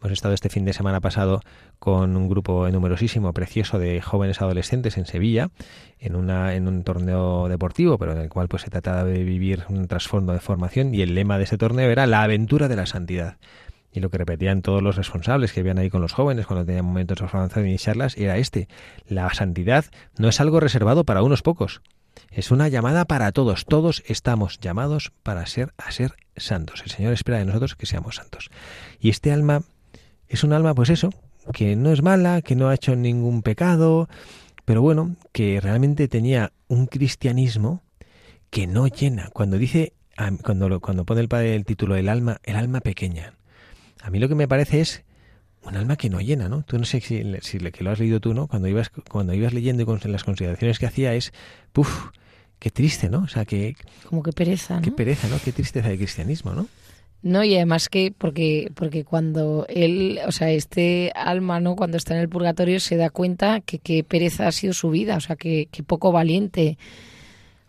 [0.00, 1.40] Hemos estado este fin de semana pasado
[1.78, 5.50] con un grupo numerosísimo, precioso de jóvenes adolescentes en Sevilla,
[5.98, 9.64] en, una, en un torneo deportivo, pero en el cual pues se trataba de vivir
[9.68, 12.86] un trasfondo de formación y el lema de ese torneo era la aventura de la
[12.86, 13.38] santidad.
[13.98, 16.84] Y lo que repetían todos los responsables que habían ahí con los jóvenes cuando tenían
[16.84, 18.68] momentos de formación y charlas era este.
[19.08, 19.86] La santidad
[20.18, 21.82] no es algo reservado para unos pocos.
[22.30, 23.64] Es una llamada para todos.
[23.64, 26.82] Todos estamos llamados para ser a ser santos.
[26.84, 28.50] El Señor espera de nosotros que seamos santos.
[29.00, 29.62] Y este alma
[30.28, 31.10] es un alma, pues eso,
[31.52, 34.08] que no es mala, que no ha hecho ningún pecado,
[34.64, 37.82] pero bueno, que realmente tenía un cristianismo
[38.50, 39.30] que no llena.
[39.32, 39.92] Cuando dice,
[40.44, 43.34] cuando, cuando pone el padre el título el alma, el alma pequeña,
[44.02, 45.04] a mí lo que me parece es
[45.62, 46.62] un alma que no llena, ¿no?
[46.62, 48.46] Tú no sé si, si que lo has leído tú, ¿no?
[48.46, 51.32] Cuando ibas, cuando ibas leyendo y con las consideraciones que hacía es,
[51.72, 52.06] puf,
[52.58, 53.20] qué triste, ¿no?
[53.20, 53.76] O sea, que...
[54.08, 54.82] Como que pereza, ¿no?
[54.82, 55.36] Qué pereza, ¿no?
[55.44, 56.68] Qué tristeza de cristianismo, ¿no?
[57.20, 61.74] No, y además que, porque, porque cuando él, o sea, este alma, ¿no?
[61.74, 65.16] Cuando está en el purgatorio se da cuenta que, qué pereza ha sido su vida,
[65.16, 66.78] o sea, que, que poco valiente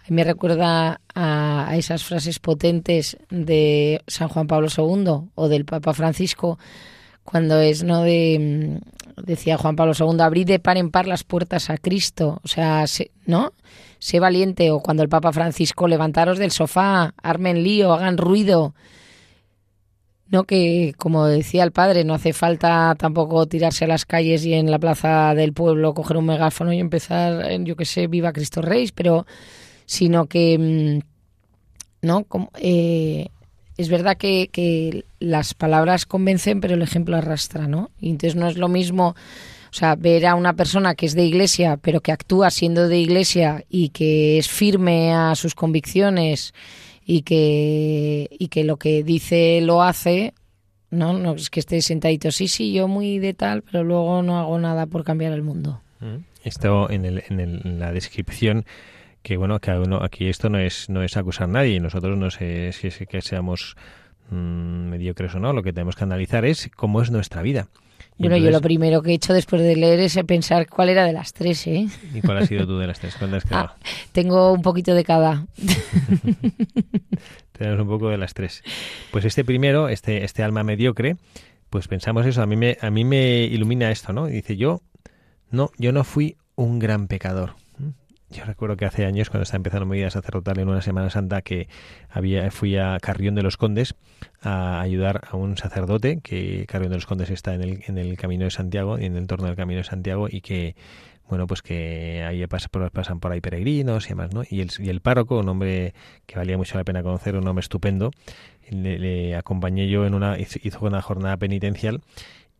[0.09, 6.57] me recuerda a, esas frases potentes de San Juan Pablo II o del Papa Francisco
[7.23, 11.23] cuando es no de mm, decía Juan Pablo II abrid de par en par las
[11.23, 12.85] puertas a Cristo o sea
[13.25, 13.53] no
[13.99, 18.73] sé valiente o cuando el Papa Francisco levantaros del sofá armen lío hagan ruido
[20.27, 24.53] no que como decía el padre no hace falta tampoco tirarse a las calles y
[24.53, 28.61] en la plaza del pueblo coger un megáfono y empezar yo que sé viva Cristo
[28.61, 29.25] Rey pero
[29.89, 32.23] sino que, mm, ¿no?
[32.25, 33.29] Como, eh,
[33.75, 37.89] es verdad que, las palabras convencen, pero el ejemplo arrastra, ¿no?
[37.99, 41.25] Y entonces no es lo mismo, o sea, ver a una persona que es de
[41.25, 46.53] iglesia, pero que actúa siendo de iglesia y que es firme a sus convicciones
[47.03, 50.35] y que, y que lo que dice lo hace,
[50.91, 51.13] ¿no?
[51.13, 54.59] No es que esté sentadito, sí, sí, yo muy de tal, pero luego no hago
[54.59, 55.81] nada por cambiar el mundo.
[55.99, 56.17] Mm.
[56.43, 58.65] Esto en, el, en la descripción
[59.21, 62.29] que bueno, que uno, aquí esto no es, no es acusar a nadie, nosotros no
[62.29, 63.75] sé si es que seamos
[64.29, 67.67] mmm, mediocres o no, lo que tenemos que analizar es cómo es nuestra vida.
[68.17, 71.13] bueno, yo lo primero que he hecho después de leer es pensar cuál era de
[71.13, 71.87] las tres, ¿eh?
[72.13, 73.15] ¿Y cuál ha sido tú de las tres?
[73.17, 73.71] ¿Cuál has quedado?
[73.71, 73.75] Ah,
[74.11, 75.45] tengo un poquito de cada.
[77.51, 78.63] Tenemos un poco de las tres.
[79.11, 81.17] Pues este primero, este, este alma mediocre,
[81.69, 84.27] pues pensamos eso, a mí me, a mí me ilumina esto, ¿no?
[84.27, 84.81] Dice, yo
[85.51, 87.55] no, yo no fui un gran pecador.
[88.31, 91.41] Yo recuerdo que hace años, cuando estaba empezando mi vida sacerdotal en una Semana Santa,
[91.41, 91.67] que
[92.09, 93.95] había, fui a Carrión de los Condes
[94.41, 98.17] a ayudar a un sacerdote, que Carrión de los Condes está en el, en el
[98.17, 100.75] Camino de Santiago, en el entorno del Camino de Santiago, y que,
[101.27, 104.43] bueno, pues que ahí pasan por, ahí peregrinos y demás, ¿no?
[104.47, 105.95] Y el, párroco, un hombre
[106.27, 108.11] que valía mucho la pena conocer, un hombre estupendo,
[108.69, 112.01] le, acompañé yo en una, hizo una jornada penitencial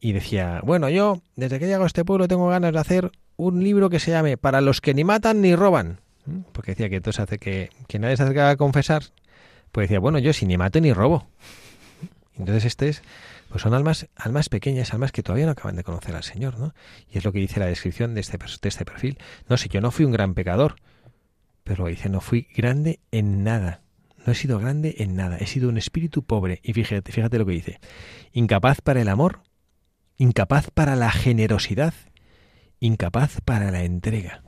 [0.01, 3.63] y decía, bueno, yo desde que llego a este pueblo tengo ganas de hacer un
[3.63, 6.02] libro que se llame Para los que ni matan ni roban.
[6.52, 9.04] Porque decía que, hace que, que nadie se acercaba a confesar,
[9.71, 11.25] pues decía, bueno, yo si ni mato ni robo.
[12.38, 13.02] Entonces este es,
[13.47, 16.73] pues son almas, almas pequeñas, almas que todavía no acaban de conocer al Señor, ¿no?
[17.10, 19.17] Y es lo que dice la descripción de este, de este perfil.
[19.47, 20.75] No sé, yo no fui un gran pecador,
[21.63, 23.82] pero dice, no fui grande en nada.
[24.25, 26.60] No he sido grande en nada, he sido un espíritu pobre.
[26.62, 27.80] Y fíjate, fíjate lo que dice.
[28.34, 29.41] Incapaz para el amor,
[30.17, 31.93] incapaz para la generosidad,
[32.79, 34.41] incapaz para la entrega.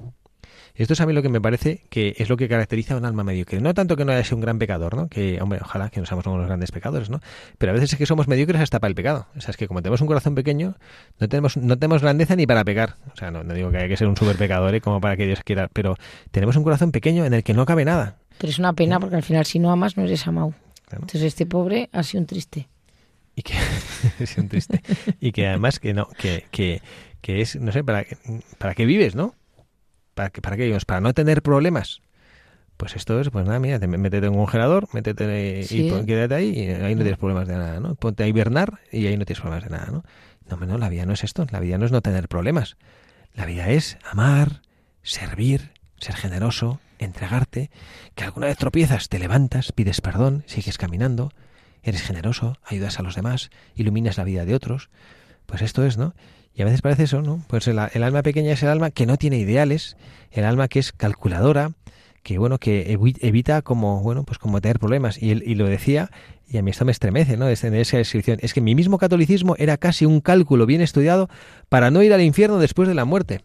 [0.74, 3.06] Esto es a mí lo que me parece que es lo que caracteriza a un
[3.06, 3.60] alma mediocre.
[3.62, 5.10] No tanto que no haya sido un gran pecador, ¿no?
[5.10, 7.20] Que, hombre, ojalá que no seamos unos grandes pecadores, ¿no?
[7.58, 9.28] Pero a veces es que somos mediocres hasta para el pecado.
[9.36, 10.76] O sea, es que como tenemos un corazón pequeño,
[11.20, 12.96] no tenemos, no tenemos grandeza ni para pecar.
[13.13, 14.82] O sea, no, digo que haya que ser un super pecador ¿eh?
[14.82, 15.98] como para que Dios quiera, pero
[16.32, 18.17] tenemos un corazón pequeño en el que no cabe nada.
[18.38, 20.54] Pero es una pena porque al final si no amas no eres amado.
[20.91, 22.70] Entonces este pobre ha sido un triste.
[23.36, 23.54] Y que
[24.20, 24.82] es un triste.
[25.20, 26.82] y que además que no, que, que,
[27.22, 28.06] que es, no sé, para,
[28.58, 29.36] para qué vives, ¿no?
[30.14, 32.02] ¿Para qué, para qué Para no tener problemas.
[32.78, 36.70] Pues esto es, pues nada, mira, métete en un congelador, métete y quédate ahí y
[36.70, 37.94] ahí no tienes problemas de nada, ¿no?
[37.94, 40.04] Ponte a hibernar y ahí no tienes problemas de nada, ¿no?
[40.50, 42.78] No, no, la vida no es esto, la vida no es no tener problemas.
[43.36, 44.62] La vida es amar,
[45.04, 47.70] servir, ser generoso, entregarte,
[48.16, 51.32] que alguna vez tropiezas, te levantas, pides perdón, sigues caminando,
[51.84, 54.90] eres generoso, ayudas a los demás, iluminas la vida de otros.
[55.46, 56.16] Pues esto es, ¿no?
[56.54, 57.44] Y a veces parece eso, ¿no?
[57.48, 59.96] Pues el, alma pequeña es el alma que no tiene ideales,
[60.32, 61.72] el alma que es calculadora,
[62.24, 65.22] que bueno, que evita como, bueno, pues como tener problemas.
[65.22, 66.12] Y, él, y lo decía,
[66.48, 67.46] y a mí esto me estremece, ¿no?
[67.46, 68.38] Desde esa descripción.
[68.42, 71.30] Es que mi mismo catolicismo era casi un cálculo bien estudiado
[71.70, 73.42] para no ir al infierno después de la muerte.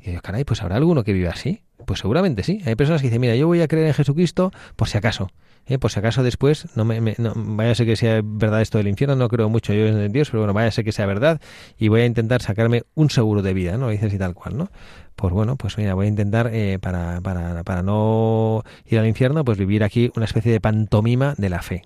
[0.00, 1.62] Y yo, caray, pues habrá alguno que viva así.
[1.84, 2.62] Pues seguramente sí.
[2.64, 5.28] Hay personas que dicen, mira, yo voy a creer en Jesucristo por si acaso.
[5.68, 5.78] ¿Eh?
[5.88, 9.28] si acaso después, no me, vaya a ser que sea verdad esto del infierno, no
[9.28, 11.40] creo mucho yo en Dios, pero bueno, vaya a ser que sea verdad
[11.78, 13.88] y voy a intentar sacarme un seguro de vida, ¿no?
[13.88, 14.70] Dices y tal cual, ¿no?
[15.16, 19.44] Pues bueno, pues mira, voy a intentar, eh, para, para, para no ir al infierno,
[19.44, 21.82] pues vivir aquí una especie de pantomima de la fe,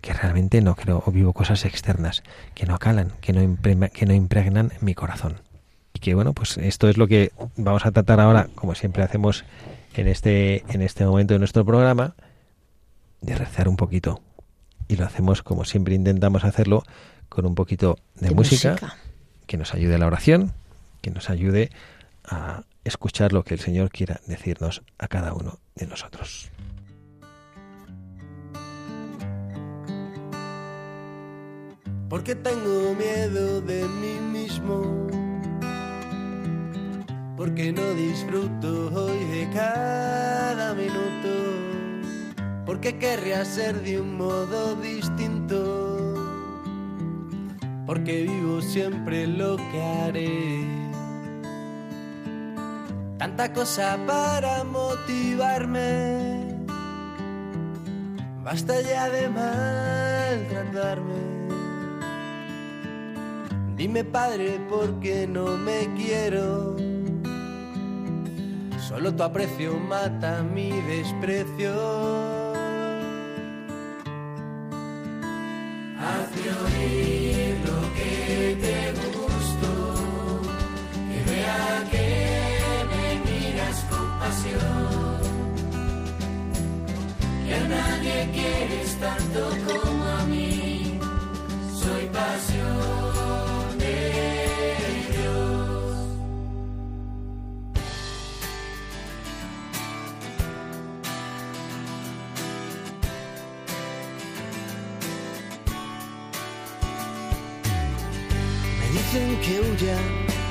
[0.00, 2.22] que realmente no creo o vivo cosas externas
[2.54, 3.56] que no calan, que no,
[3.92, 5.40] que no impregnan mi corazón.
[5.94, 9.44] Y que bueno, pues esto es lo que vamos a tratar ahora, como siempre hacemos
[9.94, 12.14] en este, en este momento de nuestro programa,
[13.20, 14.20] de rezar un poquito.
[14.88, 16.84] Y lo hacemos como siempre intentamos hacerlo,
[17.28, 18.96] con un poquito de, música,
[19.46, 20.52] que nos ayude a la oración,
[21.02, 21.70] que nos ayude
[22.24, 26.50] a escuchar lo que el Señor quiera decirnos a cada uno de nosotros.
[32.08, 35.08] Porque tengo miedo de mí mismo.
[37.36, 41.65] Porque no disfruto hoy de cada minuto
[42.66, 46.14] porque querría ser de un modo distinto,
[47.86, 50.66] porque vivo siempre lo que haré.
[53.18, 56.56] Tanta cosa para motivarme,
[58.42, 61.36] basta ya de maltratarme.
[63.76, 66.76] Dime padre, ¿por qué no me quiero?
[68.80, 72.45] Solo tu aprecio mata mi desprecio.
[76.64, 78.78] Oír lo que te
[79.16, 79.74] gustó,
[81.10, 82.08] que vea que
[82.90, 85.20] me miras con pasión,
[87.46, 90.25] que a nadie quieres tanto como a
[109.16, 109.98] dicen que huya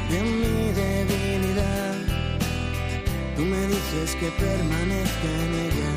[0.09, 1.95] de mi debilidad.
[3.35, 5.93] Tú me dices que permanezca en ella.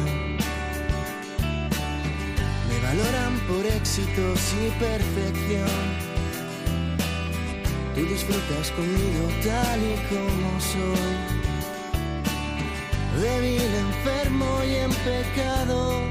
[2.69, 6.09] Me valoran por éxitos y perfección.
[7.95, 11.17] Tú disfrutas conmigo tal y como soy.
[13.21, 16.03] Débil, enfermo y en pecado.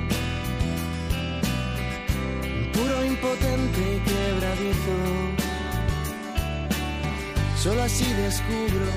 [2.73, 5.36] Puro, impotente y quebradizo
[7.57, 8.87] Solo así descubro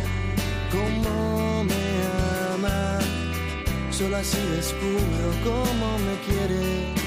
[0.71, 2.99] cómo me ama.
[3.91, 6.99] Solo así descubro cómo me quiere.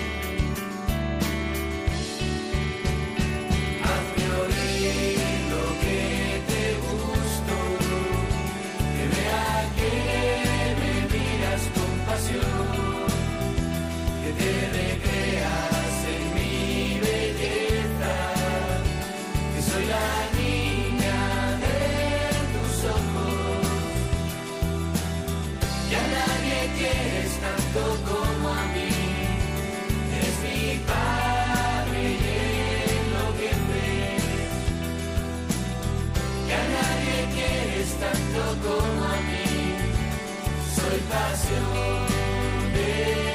[37.93, 39.75] Quieres tanto como a mí.
[40.75, 42.07] Soy pasión
[42.73, 43.33] de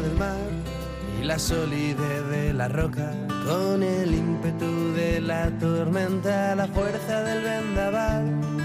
[0.00, 0.50] del mar
[1.20, 3.12] y la solidez de la roca,
[3.44, 8.55] con el ímpetu de la tormenta, la fuerza del vendaval,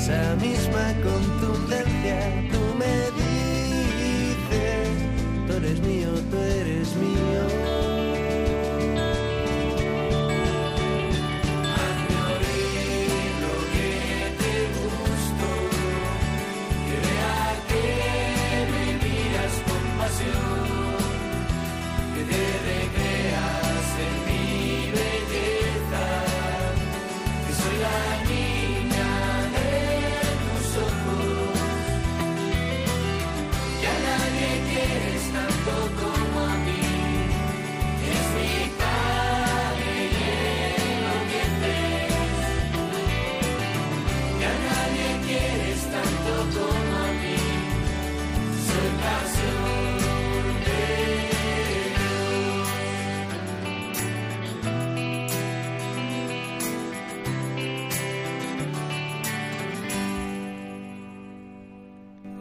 [0.00, 4.88] esa misma contundencia, tú me dices,
[5.46, 7.99] tú eres mío, tú eres mío.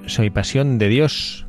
[0.10, 1.45] Soy pasión de Dios.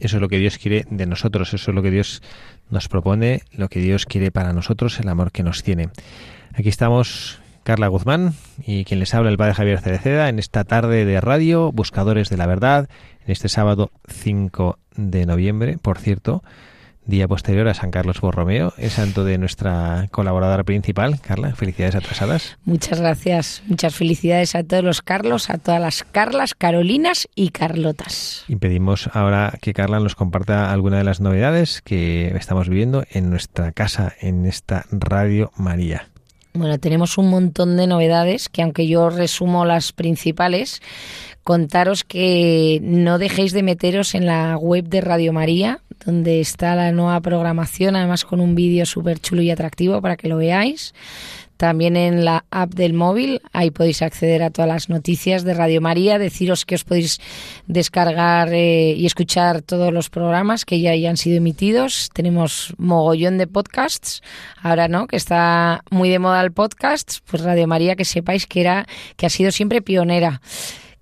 [0.00, 2.22] Eso es lo que Dios quiere de nosotros, eso es lo que Dios
[2.70, 5.90] nos propone, lo que Dios quiere para nosotros, el amor que nos tiene.
[6.54, 8.32] Aquí estamos Carla Guzmán
[8.66, 12.38] y quien les habla el padre Javier Cereceda en esta tarde de radio, Buscadores de
[12.38, 12.88] la Verdad,
[13.26, 16.42] en este sábado 5 de noviembre, por cierto,
[17.10, 21.20] día posterior a San Carlos Borromeo, el santo de nuestra colaboradora principal.
[21.20, 22.56] Carla, felicidades atrasadas.
[22.64, 23.62] Muchas gracias.
[23.66, 28.44] Muchas felicidades a todos los Carlos, a todas las Carlas, Carolinas y Carlotas.
[28.48, 33.28] Y pedimos ahora que Carla nos comparta alguna de las novedades que estamos viviendo en
[33.28, 36.08] nuestra casa, en esta Radio María.
[36.52, 40.80] Bueno, tenemos un montón de novedades que aunque yo resumo las principales,
[41.44, 46.92] contaros que no dejéis de meteros en la web de Radio María, donde está la
[46.92, 50.94] nueva programación, además con un vídeo súper chulo y atractivo para que lo veáis.
[51.60, 55.82] También en la app del móvil, ahí podéis acceder a todas las noticias de Radio
[55.82, 57.20] María, deciros que os podéis
[57.66, 62.08] descargar eh, y escuchar todos los programas que ya hayan sido emitidos.
[62.14, 64.22] Tenemos mogollón de podcasts,
[64.62, 68.62] ahora no, que está muy de moda el podcast, pues Radio María que sepáis que
[68.62, 68.86] era
[69.18, 70.40] que ha sido siempre pionera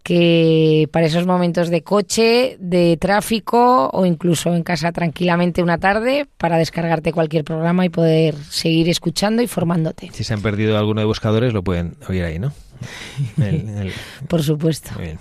[0.09, 6.27] que para esos momentos de coche, de tráfico o incluso en casa tranquilamente una tarde
[6.39, 10.09] para descargarte cualquier programa y poder seguir escuchando y formándote.
[10.15, 12.55] Si se han perdido alguno de buscadores, lo pueden oír ahí, ¿no?
[13.37, 13.93] El- el-
[14.29, 14.93] Por supuesto.
[14.97, 15.19] muy bien.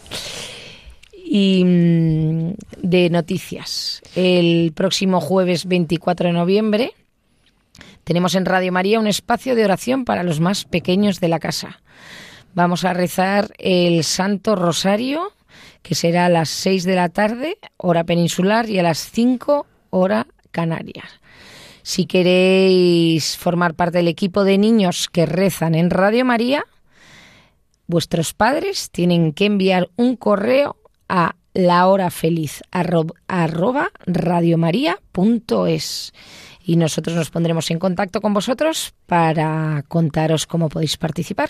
[1.25, 4.01] Y mm, de noticias.
[4.15, 6.91] El próximo jueves 24 de noviembre
[8.05, 11.81] tenemos en Radio María un espacio de oración para los más pequeños de la casa.
[12.53, 15.31] Vamos a rezar el Santo Rosario,
[15.83, 20.27] que será a las 6 de la tarde, hora peninsular, y a las 5, hora
[20.51, 21.03] canaria.
[21.83, 26.65] Si queréis formar parte del equipo de niños que rezan en Radio María,
[27.85, 30.75] vuestros padres tienen que enviar un correo
[31.07, 36.13] a lahorafeliz arro- arroba radiomaria.es
[36.65, 41.49] y nosotros nos pondremos en contacto con vosotros para contaros cómo podéis participar.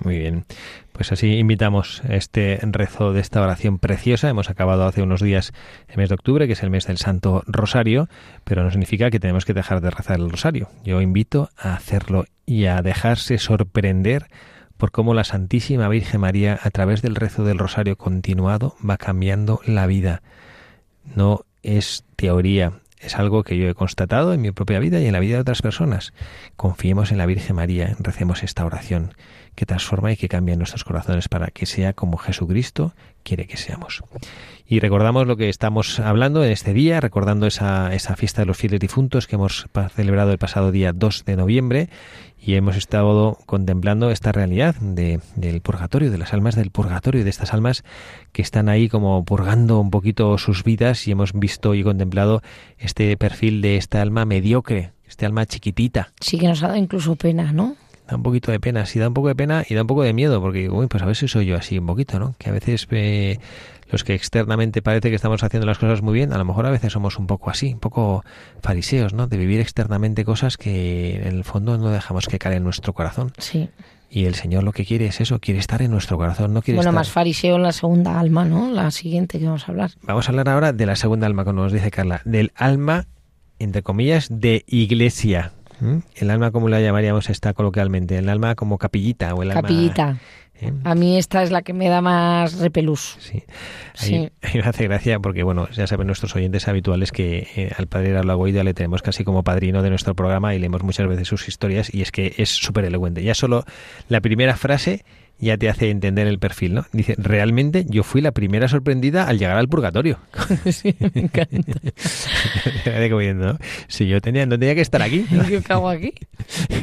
[0.00, 0.44] Muy bien.
[0.92, 4.28] Pues así invitamos este rezo de esta oración preciosa.
[4.28, 5.52] Hemos acabado hace unos días
[5.88, 8.08] el mes de octubre, que es el mes del Santo Rosario,
[8.44, 10.68] pero no significa que tenemos que dejar de rezar el Rosario.
[10.84, 14.26] Yo invito a hacerlo y a dejarse sorprender
[14.76, 19.60] por cómo la Santísima Virgen María, a través del rezo del Rosario continuado, va cambiando
[19.66, 20.22] la vida.
[21.04, 25.12] No es teoría, es algo que yo he constatado en mi propia vida y en
[25.12, 26.12] la vida de otras personas.
[26.56, 29.14] Confiemos en la Virgen María, recemos esta oración
[29.58, 32.94] que transforma y que cambia nuestros corazones para que sea como Jesucristo
[33.24, 34.04] quiere que seamos.
[34.68, 38.56] Y recordamos lo que estamos hablando en este día, recordando esa, esa fiesta de los
[38.56, 41.88] fieles difuntos que hemos celebrado el pasado día 2 de noviembre
[42.40, 47.30] y hemos estado contemplando esta realidad de, del purgatorio, de las almas del purgatorio, de
[47.30, 47.82] estas almas
[48.30, 52.42] que están ahí como purgando un poquito sus vidas y hemos visto y contemplado
[52.78, 57.16] este perfil de esta alma mediocre, este alma chiquitita, Sí que nos ha dado incluso
[57.16, 57.74] pena, ¿no?
[58.08, 60.02] Da un poquito de pena, sí da un poco de pena y da un poco
[60.02, 62.34] de miedo, porque digo, uy, pues a ver si soy yo así un poquito, ¿no?
[62.38, 63.38] Que a veces eh,
[63.90, 66.70] los que externamente parece que estamos haciendo las cosas muy bien, a lo mejor a
[66.70, 68.24] veces somos un poco así, un poco
[68.62, 69.26] fariseos, ¿no?
[69.28, 73.32] De vivir externamente cosas que en el fondo no dejamos que calen en nuestro corazón.
[73.38, 73.68] Sí.
[74.10, 76.76] Y el Señor lo que quiere es eso, quiere estar en nuestro corazón, no quiere
[76.76, 77.00] Bueno, estar...
[77.00, 78.70] más fariseo en la segunda alma, ¿no?
[78.70, 79.90] La siguiente que vamos a hablar.
[80.02, 83.06] Vamos a hablar ahora de la segunda alma, como nos dice Carla, del alma,
[83.58, 85.52] entre comillas, de iglesia.
[85.80, 85.98] ¿Mm?
[86.16, 89.62] El alma, como la llamaríamos esta coloquialmente, el alma como capillita o el alma...
[89.62, 90.18] Capillita.
[90.60, 90.72] ¿eh?
[90.84, 93.16] A mí esta es la que me da más repelús.
[93.20, 93.44] Sí.
[93.94, 94.14] Sí.
[94.14, 97.86] Ahí, ahí me hace gracia porque, bueno, ya saben nuestros oyentes habituales que eh, al
[97.86, 101.48] padre Arlagoida le tenemos casi como padrino de nuestro programa y leemos muchas veces sus
[101.48, 103.22] historias y es que es súper elocuente.
[103.22, 103.64] Ya solo
[104.08, 105.04] la primera frase
[105.38, 106.86] ya te hace entender el perfil, ¿no?
[106.92, 110.18] Dice, realmente yo fui la primera sorprendida al llegar al purgatorio.
[110.72, 111.72] sí, me encanta.
[113.34, 113.58] ¿no?
[113.86, 115.26] Si yo tenía, no tenía que estar aquí.
[115.30, 115.44] ¿no?
[115.44, 116.12] ¿Qué hago aquí?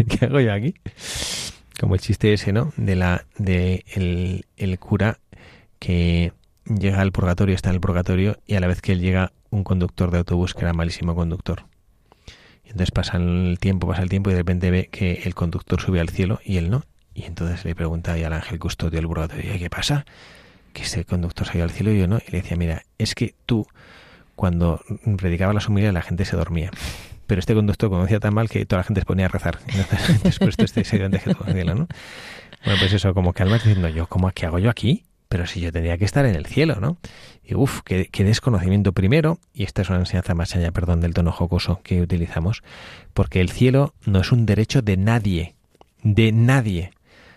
[0.10, 0.74] ¿Qué hago yo aquí?
[1.80, 2.72] Como el chiste ese, ¿no?
[2.78, 5.20] De la de el, el cura
[5.80, 6.32] que
[6.66, 9.64] llega al purgatorio, está en el purgatorio y a la vez que él llega un
[9.64, 11.66] conductor de autobús que era malísimo conductor.
[12.64, 16.00] Entonces pasa el tiempo, pasa el tiempo y de repente ve que el conductor sube
[16.00, 16.84] al cielo y él no.
[17.16, 20.06] Y entonces le pregunta al ángel custodio del purgatorio, "¿Y ¿qué pasa?
[20.74, 22.18] Que ese conductor salió al cielo y yo no.
[22.18, 23.66] Y le decía, mira, es que tú
[24.36, 24.82] cuando
[25.18, 26.72] predicaba la homilías la gente se dormía.
[27.28, 29.60] Pero este conductor conocía tan mal que toda la gente se ponía a rezar.
[29.68, 31.88] Entonces, después de este se dio antes que el cielo, ¿no?
[32.64, 35.06] Bueno, pues eso, como que alma diciendo, yo, ¿cómo qué hago yo aquí?
[35.28, 36.98] Pero si yo tendría que estar en el cielo, ¿no?
[37.44, 41.14] Y uff, qué, qué desconocimiento primero, y esta es una enseñanza más allá, perdón, del
[41.14, 42.64] tono jocoso que utilizamos,
[43.14, 45.56] porque el cielo no es un derecho de nadie,
[46.04, 46.92] de nadie.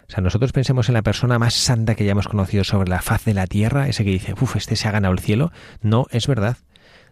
[0.09, 3.24] O sea, nosotros pensemos en la persona más santa que hayamos conocido sobre la faz
[3.26, 5.52] de la tierra, ese que dice, uff, este se ha ganado el cielo.
[5.82, 6.56] No, es verdad.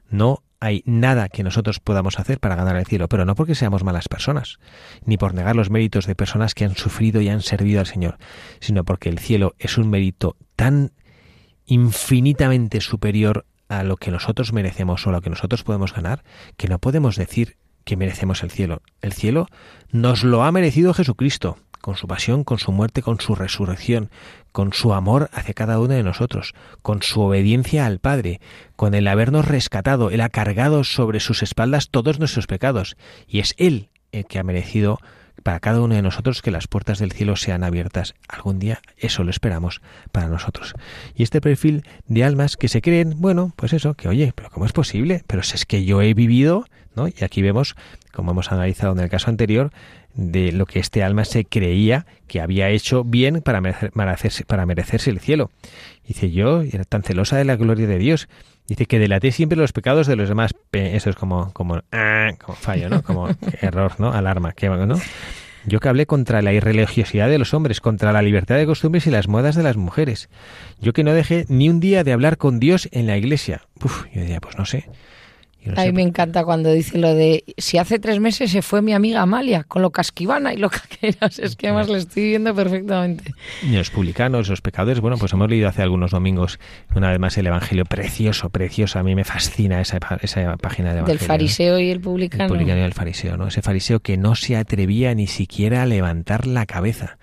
[0.08, 3.84] No hay nada que nosotros podamos hacer para ganar el cielo, pero no porque seamos
[3.84, 4.58] malas personas,
[5.04, 8.16] ni por negar los méritos de personas que han sufrido y han servido al Señor,
[8.60, 10.92] sino porque el cielo es un mérito tan
[11.66, 16.22] infinitamente superior a lo que nosotros merecemos o a lo que nosotros podemos ganar,
[16.56, 18.82] que no podemos decir que merecemos el cielo.
[19.00, 19.48] El cielo
[19.92, 24.10] nos lo ha merecido Jesucristo, con su pasión, con su muerte, con su resurrección,
[24.50, 28.40] con su amor hacia cada uno de nosotros, con su obediencia al Padre,
[28.74, 32.96] con el habernos rescatado, Él ha cargado sobre sus espaldas todos nuestros pecados,
[33.28, 34.98] y es Él el que ha merecido
[35.44, 38.16] para cada uno de nosotros que las puertas del cielo sean abiertas.
[38.26, 39.80] Algún día eso lo esperamos
[40.10, 40.74] para nosotros.
[41.14, 44.66] Y este perfil de almas que se creen, bueno, pues eso, que oye, pero ¿cómo
[44.66, 45.22] es posible?
[45.28, 46.64] Pero si es que yo he vivido,
[46.96, 47.06] ¿no?
[47.06, 47.76] Y aquí vemos,
[48.12, 49.70] como hemos analizado en el caso anterior,
[50.16, 53.92] de lo que este alma se creía que había hecho bien para, merecer,
[54.46, 55.50] para, merecerse el cielo.
[56.06, 58.28] Dice yo, era tan celosa de la gloria de Dios.
[58.66, 60.54] Dice que delaté siempre los pecados de los demás.
[60.72, 63.02] Eso es como, como, ah, como fallo, ¿no?
[63.02, 63.28] Como
[63.60, 64.12] error, ¿no?
[64.12, 64.98] Alarma, ¿qué, ¿no?
[65.66, 69.10] Yo que hablé contra la irreligiosidad de los hombres, contra la libertad de costumbres y
[69.10, 70.30] las modas de las mujeres.
[70.80, 73.62] Yo que no dejé ni un día de hablar con Dios en la iglesia.
[73.84, 74.88] Uf, yo diría, pues no sé.
[75.66, 78.82] No a mí me encanta cuando dice lo de si hace tres meses se fue
[78.82, 82.54] mi amiga Amalia con lo casquivana y lo caqueras, es que además le estoy viendo
[82.54, 83.32] perfectamente.
[83.62, 86.58] Y los publicanos, los pecadores, bueno, pues hemos leído hace algunos domingos
[86.94, 88.98] una vez más el Evangelio precioso, precioso.
[88.98, 91.18] A mí me fascina esa, esa página de Evangelio.
[91.18, 92.44] Del fariseo y el publicano.
[92.44, 93.48] El publicano y el fariseo, ¿no?
[93.48, 97.18] Ese fariseo que no se atrevía ni siquiera a levantar la cabeza,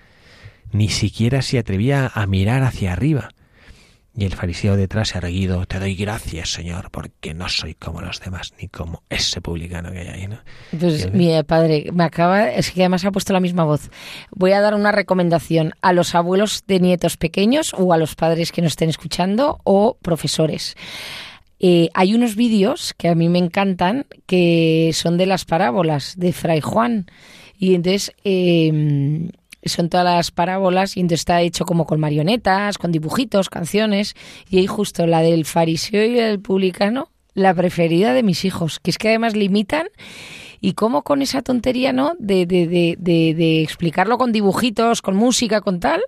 [0.71, 3.29] ni siquiera se atrevía a mirar hacia arriba.
[4.15, 8.53] Y el fariseo detrás erguido, te doy gracias, Señor, porque no soy como los demás,
[8.61, 10.37] ni como ese publicano que hay ahí, ¿no?
[10.79, 13.89] Pues, mira, padre, me acaba, es que además ha puesto la misma voz.
[14.29, 18.51] Voy a dar una recomendación a los abuelos de nietos pequeños o a los padres
[18.51, 20.75] que nos estén escuchando o profesores.
[21.59, 26.33] Eh, hay unos vídeos que a mí me encantan que son de las parábolas de
[26.33, 27.07] Fray Juan.
[27.57, 28.11] Y entonces...
[28.23, 29.31] Eh,
[29.65, 34.15] son todas las parábolas y entonces está hecho como con marionetas, con dibujitos, canciones
[34.49, 38.91] y ahí justo la del fariseo y el publicano, la preferida de mis hijos, que
[38.91, 39.87] es que además limitan
[40.61, 42.13] y cómo con esa tontería, ¿no?
[42.19, 46.01] De, de, de, de, explicarlo con dibujitos, con música, con tal.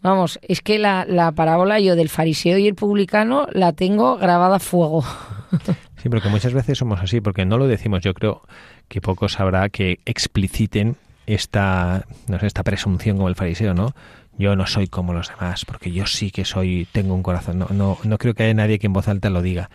[0.00, 4.56] Vamos, es que la, la parábola yo del fariseo y el publicano la tengo grabada
[4.56, 5.04] a fuego.
[6.02, 8.00] Sí, porque muchas veces somos así, porque no lo decimos.
[8.02, 8.42] Yo creo
[8.88, 10.96] que pocos habrá que expliciten
[11.26, 13.94] esta, no sé, esta presunción como el fariseo, ¿no?
[14.38, 17.58] Yo no soy como los demás, porque yo sí que soy, tengo un corazón.
[17.58, 19.70] No, no, no creo que haya nadie que en voz alta lo diga,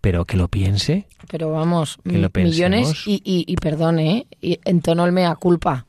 [0.00, 1.06] pero que lo piense.
[1.30, 4.26] Pero vamos, que lo millones y, y, y perdone, ¿eh?
[4.40, 5.86] y en tono el mea culpa.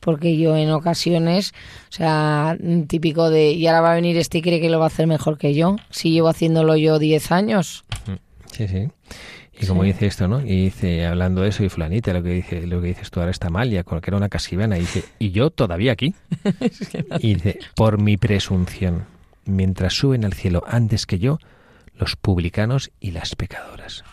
[0.00, 1.54] Porque yo en ocasiones,
[1.88, 2.56] o sea,
[2.88, 5.06] típico de, y ahora va a venir este y cree que lo va a hacer
[5.06, 7.84] mejor que yo, si llevo haciéndolo yo 10 años.
[8.50, 8.88] Sí, sí.
[9.60, 9.88] Y como sí.
[9.88, 10.40] dice esto, ¿no?
[10.40, 13.30] Y dice, hablando de eso, y fulanita, lo que dice, lo que dices tú ahora
[13.30, 16.14] está mal, ya que era una casivana, y dice, y yo todavía aquí.
[17.20, 19.04] y dice, por mi presunción,
[19.44, 21.38] mientras suben al cielo antes que yo,
[21.96, 24.04] los publicanos y las pecadoras.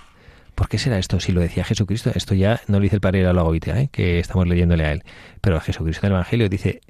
[0.55, 1.21] ¿Por qué será esto?
[1.21, 3.87] Si lo decía Jesucristo, esto ya no lo dice el padre de la ¿eh?
[3.93, 5.03] que estamos leyéndole a él,
[5.39, 6.81] pero Jesucristo en el Evangelio dice,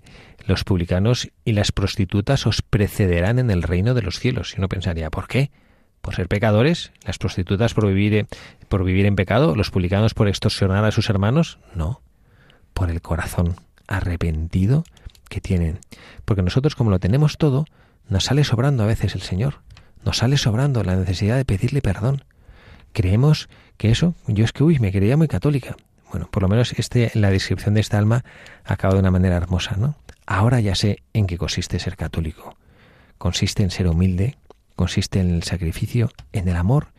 [0.47, 4.55] los publicanos y las prostitutas os precederán en el reino de los cielos.
[4.55, 5.51] Y uno pensaría, ¿por qué?
[6.01, 6.91] ¿Por ser pecadores?
[7.05, 8.27] ¿Las prostitutas por vivir,
[8.67, 9.55] por vivir en pecado?
[9.55, 11.59] ¿Los publicanos por extorsionar a sus hermanos?
[11.75, 12.01] No,
[12.73, 13.55] por el corazón
[13.87, 14.83] arrepentido
[15.29, 15.79] que tienen.
[16.25, 17.65] Porque nosotros como lo tenemos todo,
[18.07, 19.61] nos sale sobrando a veces el Señor.
[20.05, 22.23] Nos sale sobrando la necesidad de pedirle perdón
[22.93, 25.75] creemos que eso, yo es que, uy, me creía muy católica.
[26.11, 28.23] Bueno, por lo menos este, la descripción de esta alma
[28.65, 29.95] acaba de una manera hermosa, ¿no?
[30.25, 32.55] Ahora ya sé en qué consiste ser católico.
[33.17, 34.37] Consiste en ser humilde,
[34.79, 36.93] consiste en el sacrificio, en el amor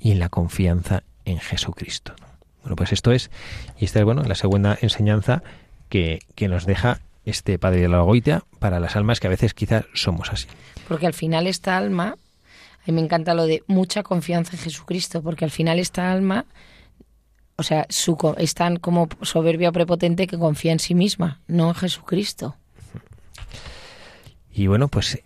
[0.00, 2.14] y en la confianza en Jesucristo.
[2.62, 3.30] Bueno, pues esto es,
[3.78, 5.42] y esta es bueno, la segunda enseñanza
[5.90, 9.52] que, que nos deja este Padre de la Goitia para las almas que a veces
[9.52, 10.46] quizás somos así.
[10.88, 12.16] Porque al final esta alma
[12.86, 16.46] y me encanta lo de mucha confianza en Jesucristo, porque al final esta alma,
[17.56, 21.74] o sea, su, es tan como soberbia prepotente que confía en sí misma, no en
[21.74, 22.56] Jesucristo.
[24.54, 25.22] Y bueno, pues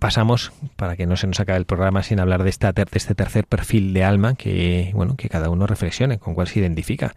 [0.00, 3.14] pasamos, para que no se nos acabe el programa sin hablar de, esta, de este
[3.14, 7.14] tercer perfil de alma, que, bueno, que cada uno reflexione con cuál se identifica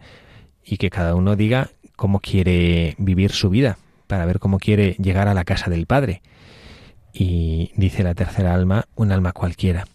[0.64, 5.26] y que cada uno diga cómo quiere vivir su vida, para ver cómo quiere llegar
[5.26, 6.22] a la casa del Padre.
[7.12, 9.86] Y dice la tercera alma, un alma cualquiera.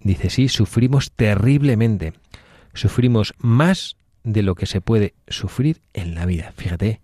[0.00, 2.12] Dice, sí, sufrimos terriblemente.
[2.74, 6.52] Sufrimos más de lo que se puede sufrir en la vida.
[6.56, 7.00] Fíjate.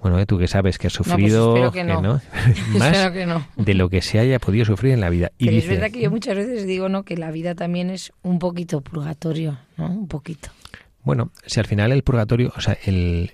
[0.00, 0.26] Bueno, ¿eh?
[0.26, 2.20] tú que sabes que has pues sufrido que no.
[2.78, 3.12] más
[3.56, 5.32] de lo que se haya podido sufrir en la vida.
[5.38, 8.38] Y es verdad que yo muchas veces digo no que la vida también es un
[8.38, 9.86] poquito purgatorio, ¿no?
[9.86, 10.48] Un poquito.
[11.02, 13.32] Bueno, si al final el purgatorio, o sea, el,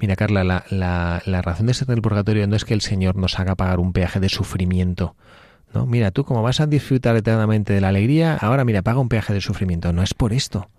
[0.00, 3.16] Mira, Carla, la, la, la, razón de ser del purgatorio no es que el Señor
[3.16, 5.14] nos haga pagar un peaje de sufrimiento.
[5.74, 9.10] No, mira, tú como vas a disfrutar eternamente de la alegría, ahora mira, paga un
[9.10, 9.92] peaje de sufrimiento.
[9.92, 10.70] No es por esto.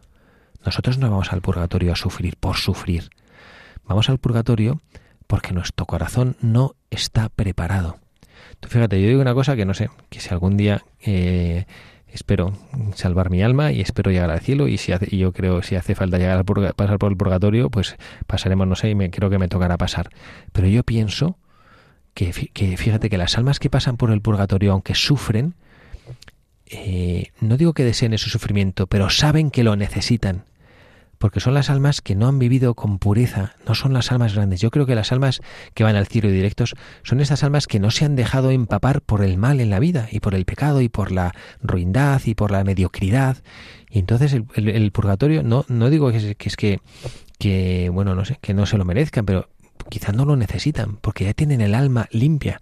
[0.66, 3.10] Nosotros no vamos al purgatorio a sufrir por sufrir.
[3.86, 4.82] Vamos al purgatorio
[5.32, 7.98] porque nuestro corazón no está preparado.
[8.60, 11.68] Tú fíjate, yo digo una cosa que no sé, que si algún día eh,
[12.10, 12.52] espero
[12.96, 16.18] salvar mi alma y espero llegar al cielo y si yo creo si hace falta
[16.18, 16.44] llegar
[16.76, 17.96] pasar por el purgatorio pues
[18.28, 20.10] pasaremos no sé y me creo que me tocará pasar
[20.52, 21.38] pero yo pienso
[22.14, 25.56] que, fíjate que las almas que pasan por el purgatorio aunque sufren
[26.66, 30.44] eh, no digo que deseen ese sufrimiento pero saben que lo necesitan
[31.22, 34.60] porque son las almas que no han vivido con pureza, no son las almas grandes.
[34.60, 35.40] Yo creo que las almas
[35.76, 39.24] que van al cielo directos son esas almas que no se han dejado empapar por
[39.24, 42.50] el mal en la vida, y por el pecado, y por la ruindad, y por
[42.50, 43.38] la mediocridad.
[43.92, 46.80] Y entonces el, purgatorio, no, no digo que es, que es que,
[47.38, 49.48] que, bueno, no sé, que no se lo merezcan, pero
[49.90, 52.60] quizás no lo necesitan, porque ya tienen el alma limpia.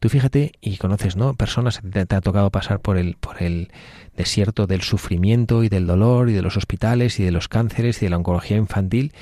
[0.00, 1.34] Tú fíjate y conoces, ¿no?
[1.34, 3.70] Personas, te, te ha tocado pasar por el, por el
[4.16, 8.06] desierto del sufrimiento y del dolor y de los hospitales y de los cánceres y
[8.06, 9.12] de la oncología infantil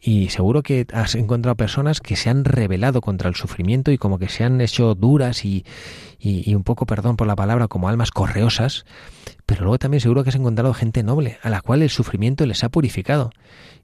[0.00, 4.18] y seguro que has encontrado personas que se han rebelado contra el sufrimiento y como
[4.18, 5.64] que se han hecho duras y,
[6.18, 8.86] y, un poco, perdón por la palabra, como almas correosas,
[9.44, 12.64] pero luego también seguro que has encontrado gente noble, a la cual el sufrimiento les
[12.64, 13.30] ha purificado.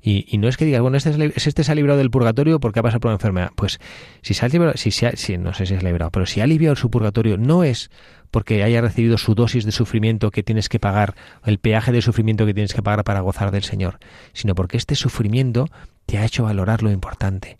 [0.02, 2.78] Y, no es que digas, bueno, este, es, este se ha librado del purgatorio porque
[2.78, 3.50] ha pasado por una enfermedad.
[3.56, 3.80] Pues
[4.22, 6.44] si se ha librado, si, se si, no sé si es librado, pero si ha
[6.44, 7.90] aliviado su purgatorio, no es
[8.36, 11.14] porque haya recibido su dosis de sufrimiento que tienes que pagar,
[11.46, 13.98] el peaje de sufrimiento que tienes que pagar para gozar del Señor,
[14.34, 15.70] sino porque este sufrimiento
[16.04, 17.56] te ha hecho valorar lo importante.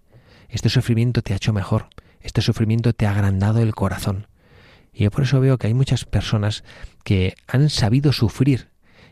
[0.51, 1.87] Este sufrimiento te ha hecho mejor.
[2.21, 4.27] Este sufrimiento te ha agrandado el corazón.
[4.93, 6.63] Y yo por eso veo que hay muchas personas
[7.05, 8.69] que han sabido sufrir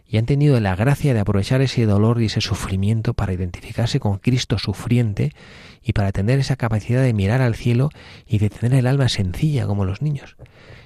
[0.07, 4.19] y han tenido la gracia de aprovechar ese dolor y ese sufrimiento para identificarse con
[4.19, 5.33] Cristo sufriente
[5.83, 7.89] y para tener esa capacidad de mirar al cielo
[8.27, 10.37] y de tener el alma sencilla como los niños.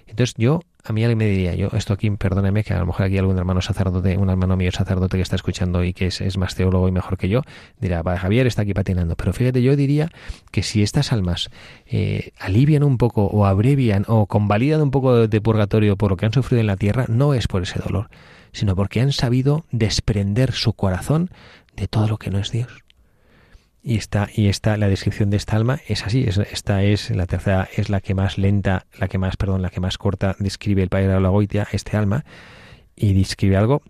[0.09, 3.07] Entonces yo, a mí alguien me diría, yo esto aquí, perdóneme, que a lo mejor
[3.07, 6.55] aquí algún hermano sacerdote, un hermano mío sacerdote que está escuchando y que es, más
[6.55, 7.43] teólogo y mejor que yo,
[7.81, 9.17] dirá, va, Javier está aquí patinando.
[9.17, 10.11] Pero fíjate, yo diría
[10.51, 11.51] que si estas almas
[11.87, 16.17] eh, alivian un poco o abrevian o convalidan un poco de, de purgatorio por lo
[16.17, 18.09] que han sufrido en la tierra, no es por ese dolor,
[18.53, 21.31] sino porque han sabido desprender su corazón
[21.77, 22.88] de todo lo que no es Dios.
[23.83, 26.25] Y esta, y esta, la descripción de esta alma es así.
[26.29, 29.81] esta es la tercera, es la que más lenta, la que más, perdón, la que
[29.81, 32.25] más corta describe el padre de la Goitia, este alma,
[32.97, 33.83] y describe algo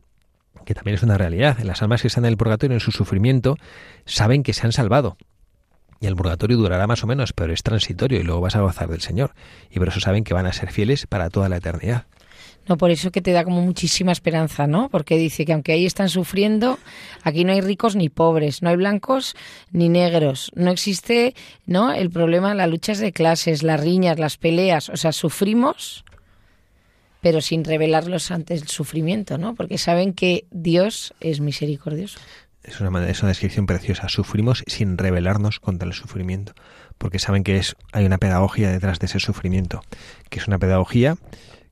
[0.68, 1.58] que también es una realidad.
[1.60, 3.56] Las almas que están en el purgatorio, en su sufrimiento,
[4.04, 5.16] saben que se han salvado.
[5.98, 8.88] Y el purgatorio durará más o menos, pero es transitorio y luego vas a gozar
[8.88, 9.32] del Señor.
[9.70, 12.04] Y por eso saben que van a ser fieles para toda la eternidad.
[12.68, 14.88] No, por eso que te da como muchísima esperanza, ¿no?
[14.90, 16.78] Porque dice que aunque ahí están sufriendo,
[17.22, 19.34] aquí no hay ricos ni pobres, no hay blancos
[19.72, 21.34] ni negros, no existe,
[21.66, 21.92] ¿no?
[21.92, 26.04] El problema, las luchas de clases, las riñas, las peleas, o sea, sufrimos
[27.20, 29.54] pero sin revelarlos ante el sufrimiento, ¿no?
[29.54, 32.20] Porque saben que Dios es misericordioso.
[32.62, 34.08] Es una, es una descripción preciosa.
[34.08, 36.52] Sufrimos sin rebelarnos contra el sufrimiento,
[36.96, 39.82] porque saben que es, hay una pedagogía detrás de ese sufrimiento,
[40.30, 41.16] que es una pedagogía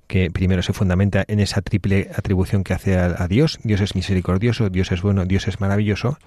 [0.06, 3.58] que primero se fundamenta en esa triple atribución que hace a, Dios.
[3.62, 6.18] Dios es misericordioso, Dios es bueno, Dios es maravilloso.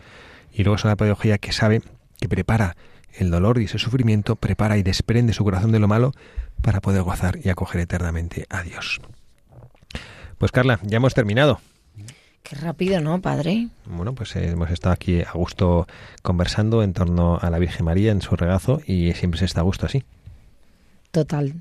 [0.51, 1.81] Y luego es una pedagogía que sabe,
[2.19, 2.75] que prepara
[3.13, 6.13] el dolor y ese sufrimiento, prepara y desprende su corazón de lo malo
[6.61, 9.01] para poder gozar y acoger eternamente a Dios.
[10.37, 11.59] Pues Carla, ya hemos terminado.
[12.43, 13.67] Qué rápido, ¿no, padre?
[13.85, 15.87] Bueno, pues eh, hemos estado aquí a gusto
[16.23, 19.63] conversando en torno a la Virgen María en su regazo y siempre se está a
[19.63, 20.03] gusto así.
[21.11, 21.53] Total,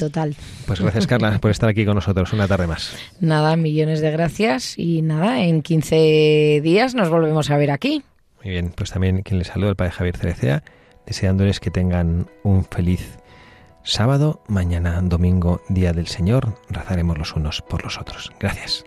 [0.00, 0.34] total.
[0.66, 2.96] Pues gracias, Carla, por estar aquí con nosotros una tarde más.
[3.20, 8.02] Nada, millones de gracias y nada, en 15 días nos volvemos a ver aquí.
[8.42, 10.64] Muy bien, pues también quien les saluda, el padre Javier Cerecea,
[11.06, 13.18] deseándoles que tengan un feliz
[13.84, 18.32] sábado, mañana domingo, día del Señor, rezaremos los unos por los otros.
[18.40, 18.84] Gracias.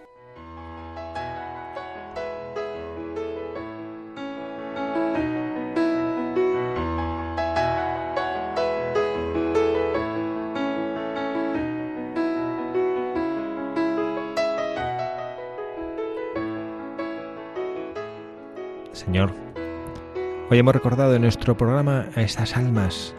[20.53, 23.15] Hoy hemos recordado en nuestro programa a estas almas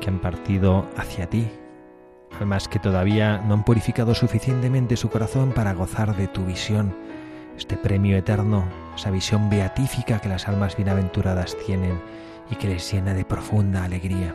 [0.00, 1.46] que han partido hacia ti,
[2.40, 6.94] almas que todavía no han purificado suficientemente su corazón para gozar de tu visión,
[7.58, 8.64] este premio eterno,
[8.96, 12.00] esa visión beatífica que las almas bienaventuradas tienen
[12.50, 14.34] y que les llena de profunda alegría.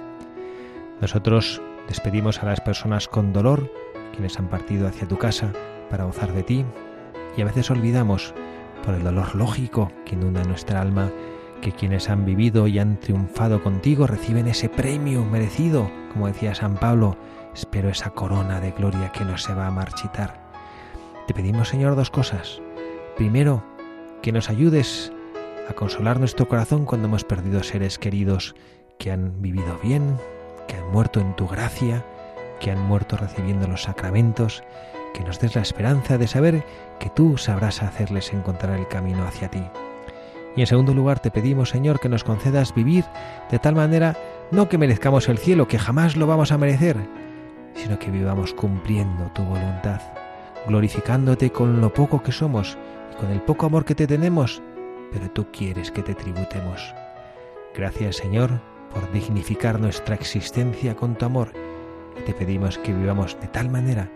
[1.01, 3.73] Nosotros despedimos a las personas con dolor,
[4.11, 5.51] quienes han partido hacia tu casa
[5.89, 6.65] para gozar de ti,
[7.35, 8.35] y a veces olvidamos
[8.85, 11.09] por el dolor lógico que inunda nuestra alma,
[11.63, 16.75] que quienes han vivido y han triunfado contigo reciben ese premio merecido, como decía San
[16.75, 17.15] Pablo,
[17.53, 20.43] espero esa corona de gloria que no se va a marchitar.
[21.25, 22.61] Te pedimos, Señor, dos cosas.
[23.15, 23.63] Primero,
[24.21, 25.13] que nos ayudes
[25.69, 28.55] a consolar nuestro corazón cuando hemos perdido seres queridos
[28.99, 30.17] que han vivido bien,
[30.67, 32.05] que han muerto en tu gracia,
[32.59, 34.65] que han muerto recibiendo los sacramentos,
[35.13, 36.65] que nos des la esperanza de saber
[36.99, 39.63] que tú sabrás hacerles encontrar el camino hacia ti.
[40.55, 43.05] Y en segundo lugar te pedimos, Señor, que nos concedas vivir
[43.49, 44.15] de tal manera
[44.51, 46.97] no que merezcamos el cielo, que jamás lo vamos a merecer,
[47.73, 50.01] sino que vivamos cumpliendo tu voluntad,
[50.67, 52.77] glorificándote con lo poco que somos
[53.11, 54.61] y con el poco amor que te tenemos,
[55.11, 56.93] pero tú quieres que te tributemos.
[57.75, 58.51] Gracias, Señor,
[58.93, 61.51] por dignificar nuestra existencia con tu amor,
[62.19, 64.09] y te pedimos que vivamos de tal manera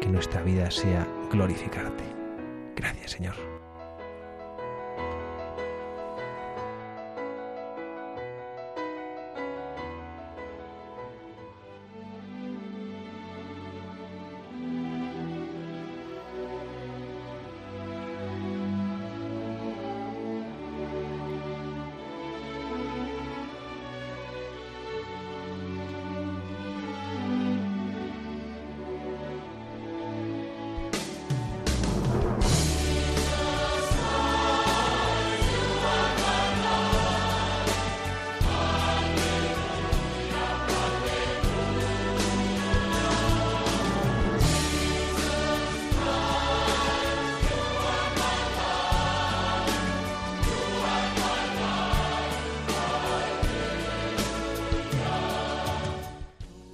[0.00, 2.04] que nuestra vida sea glorificarte.
[2.74, 3.53] Gracias, Señor.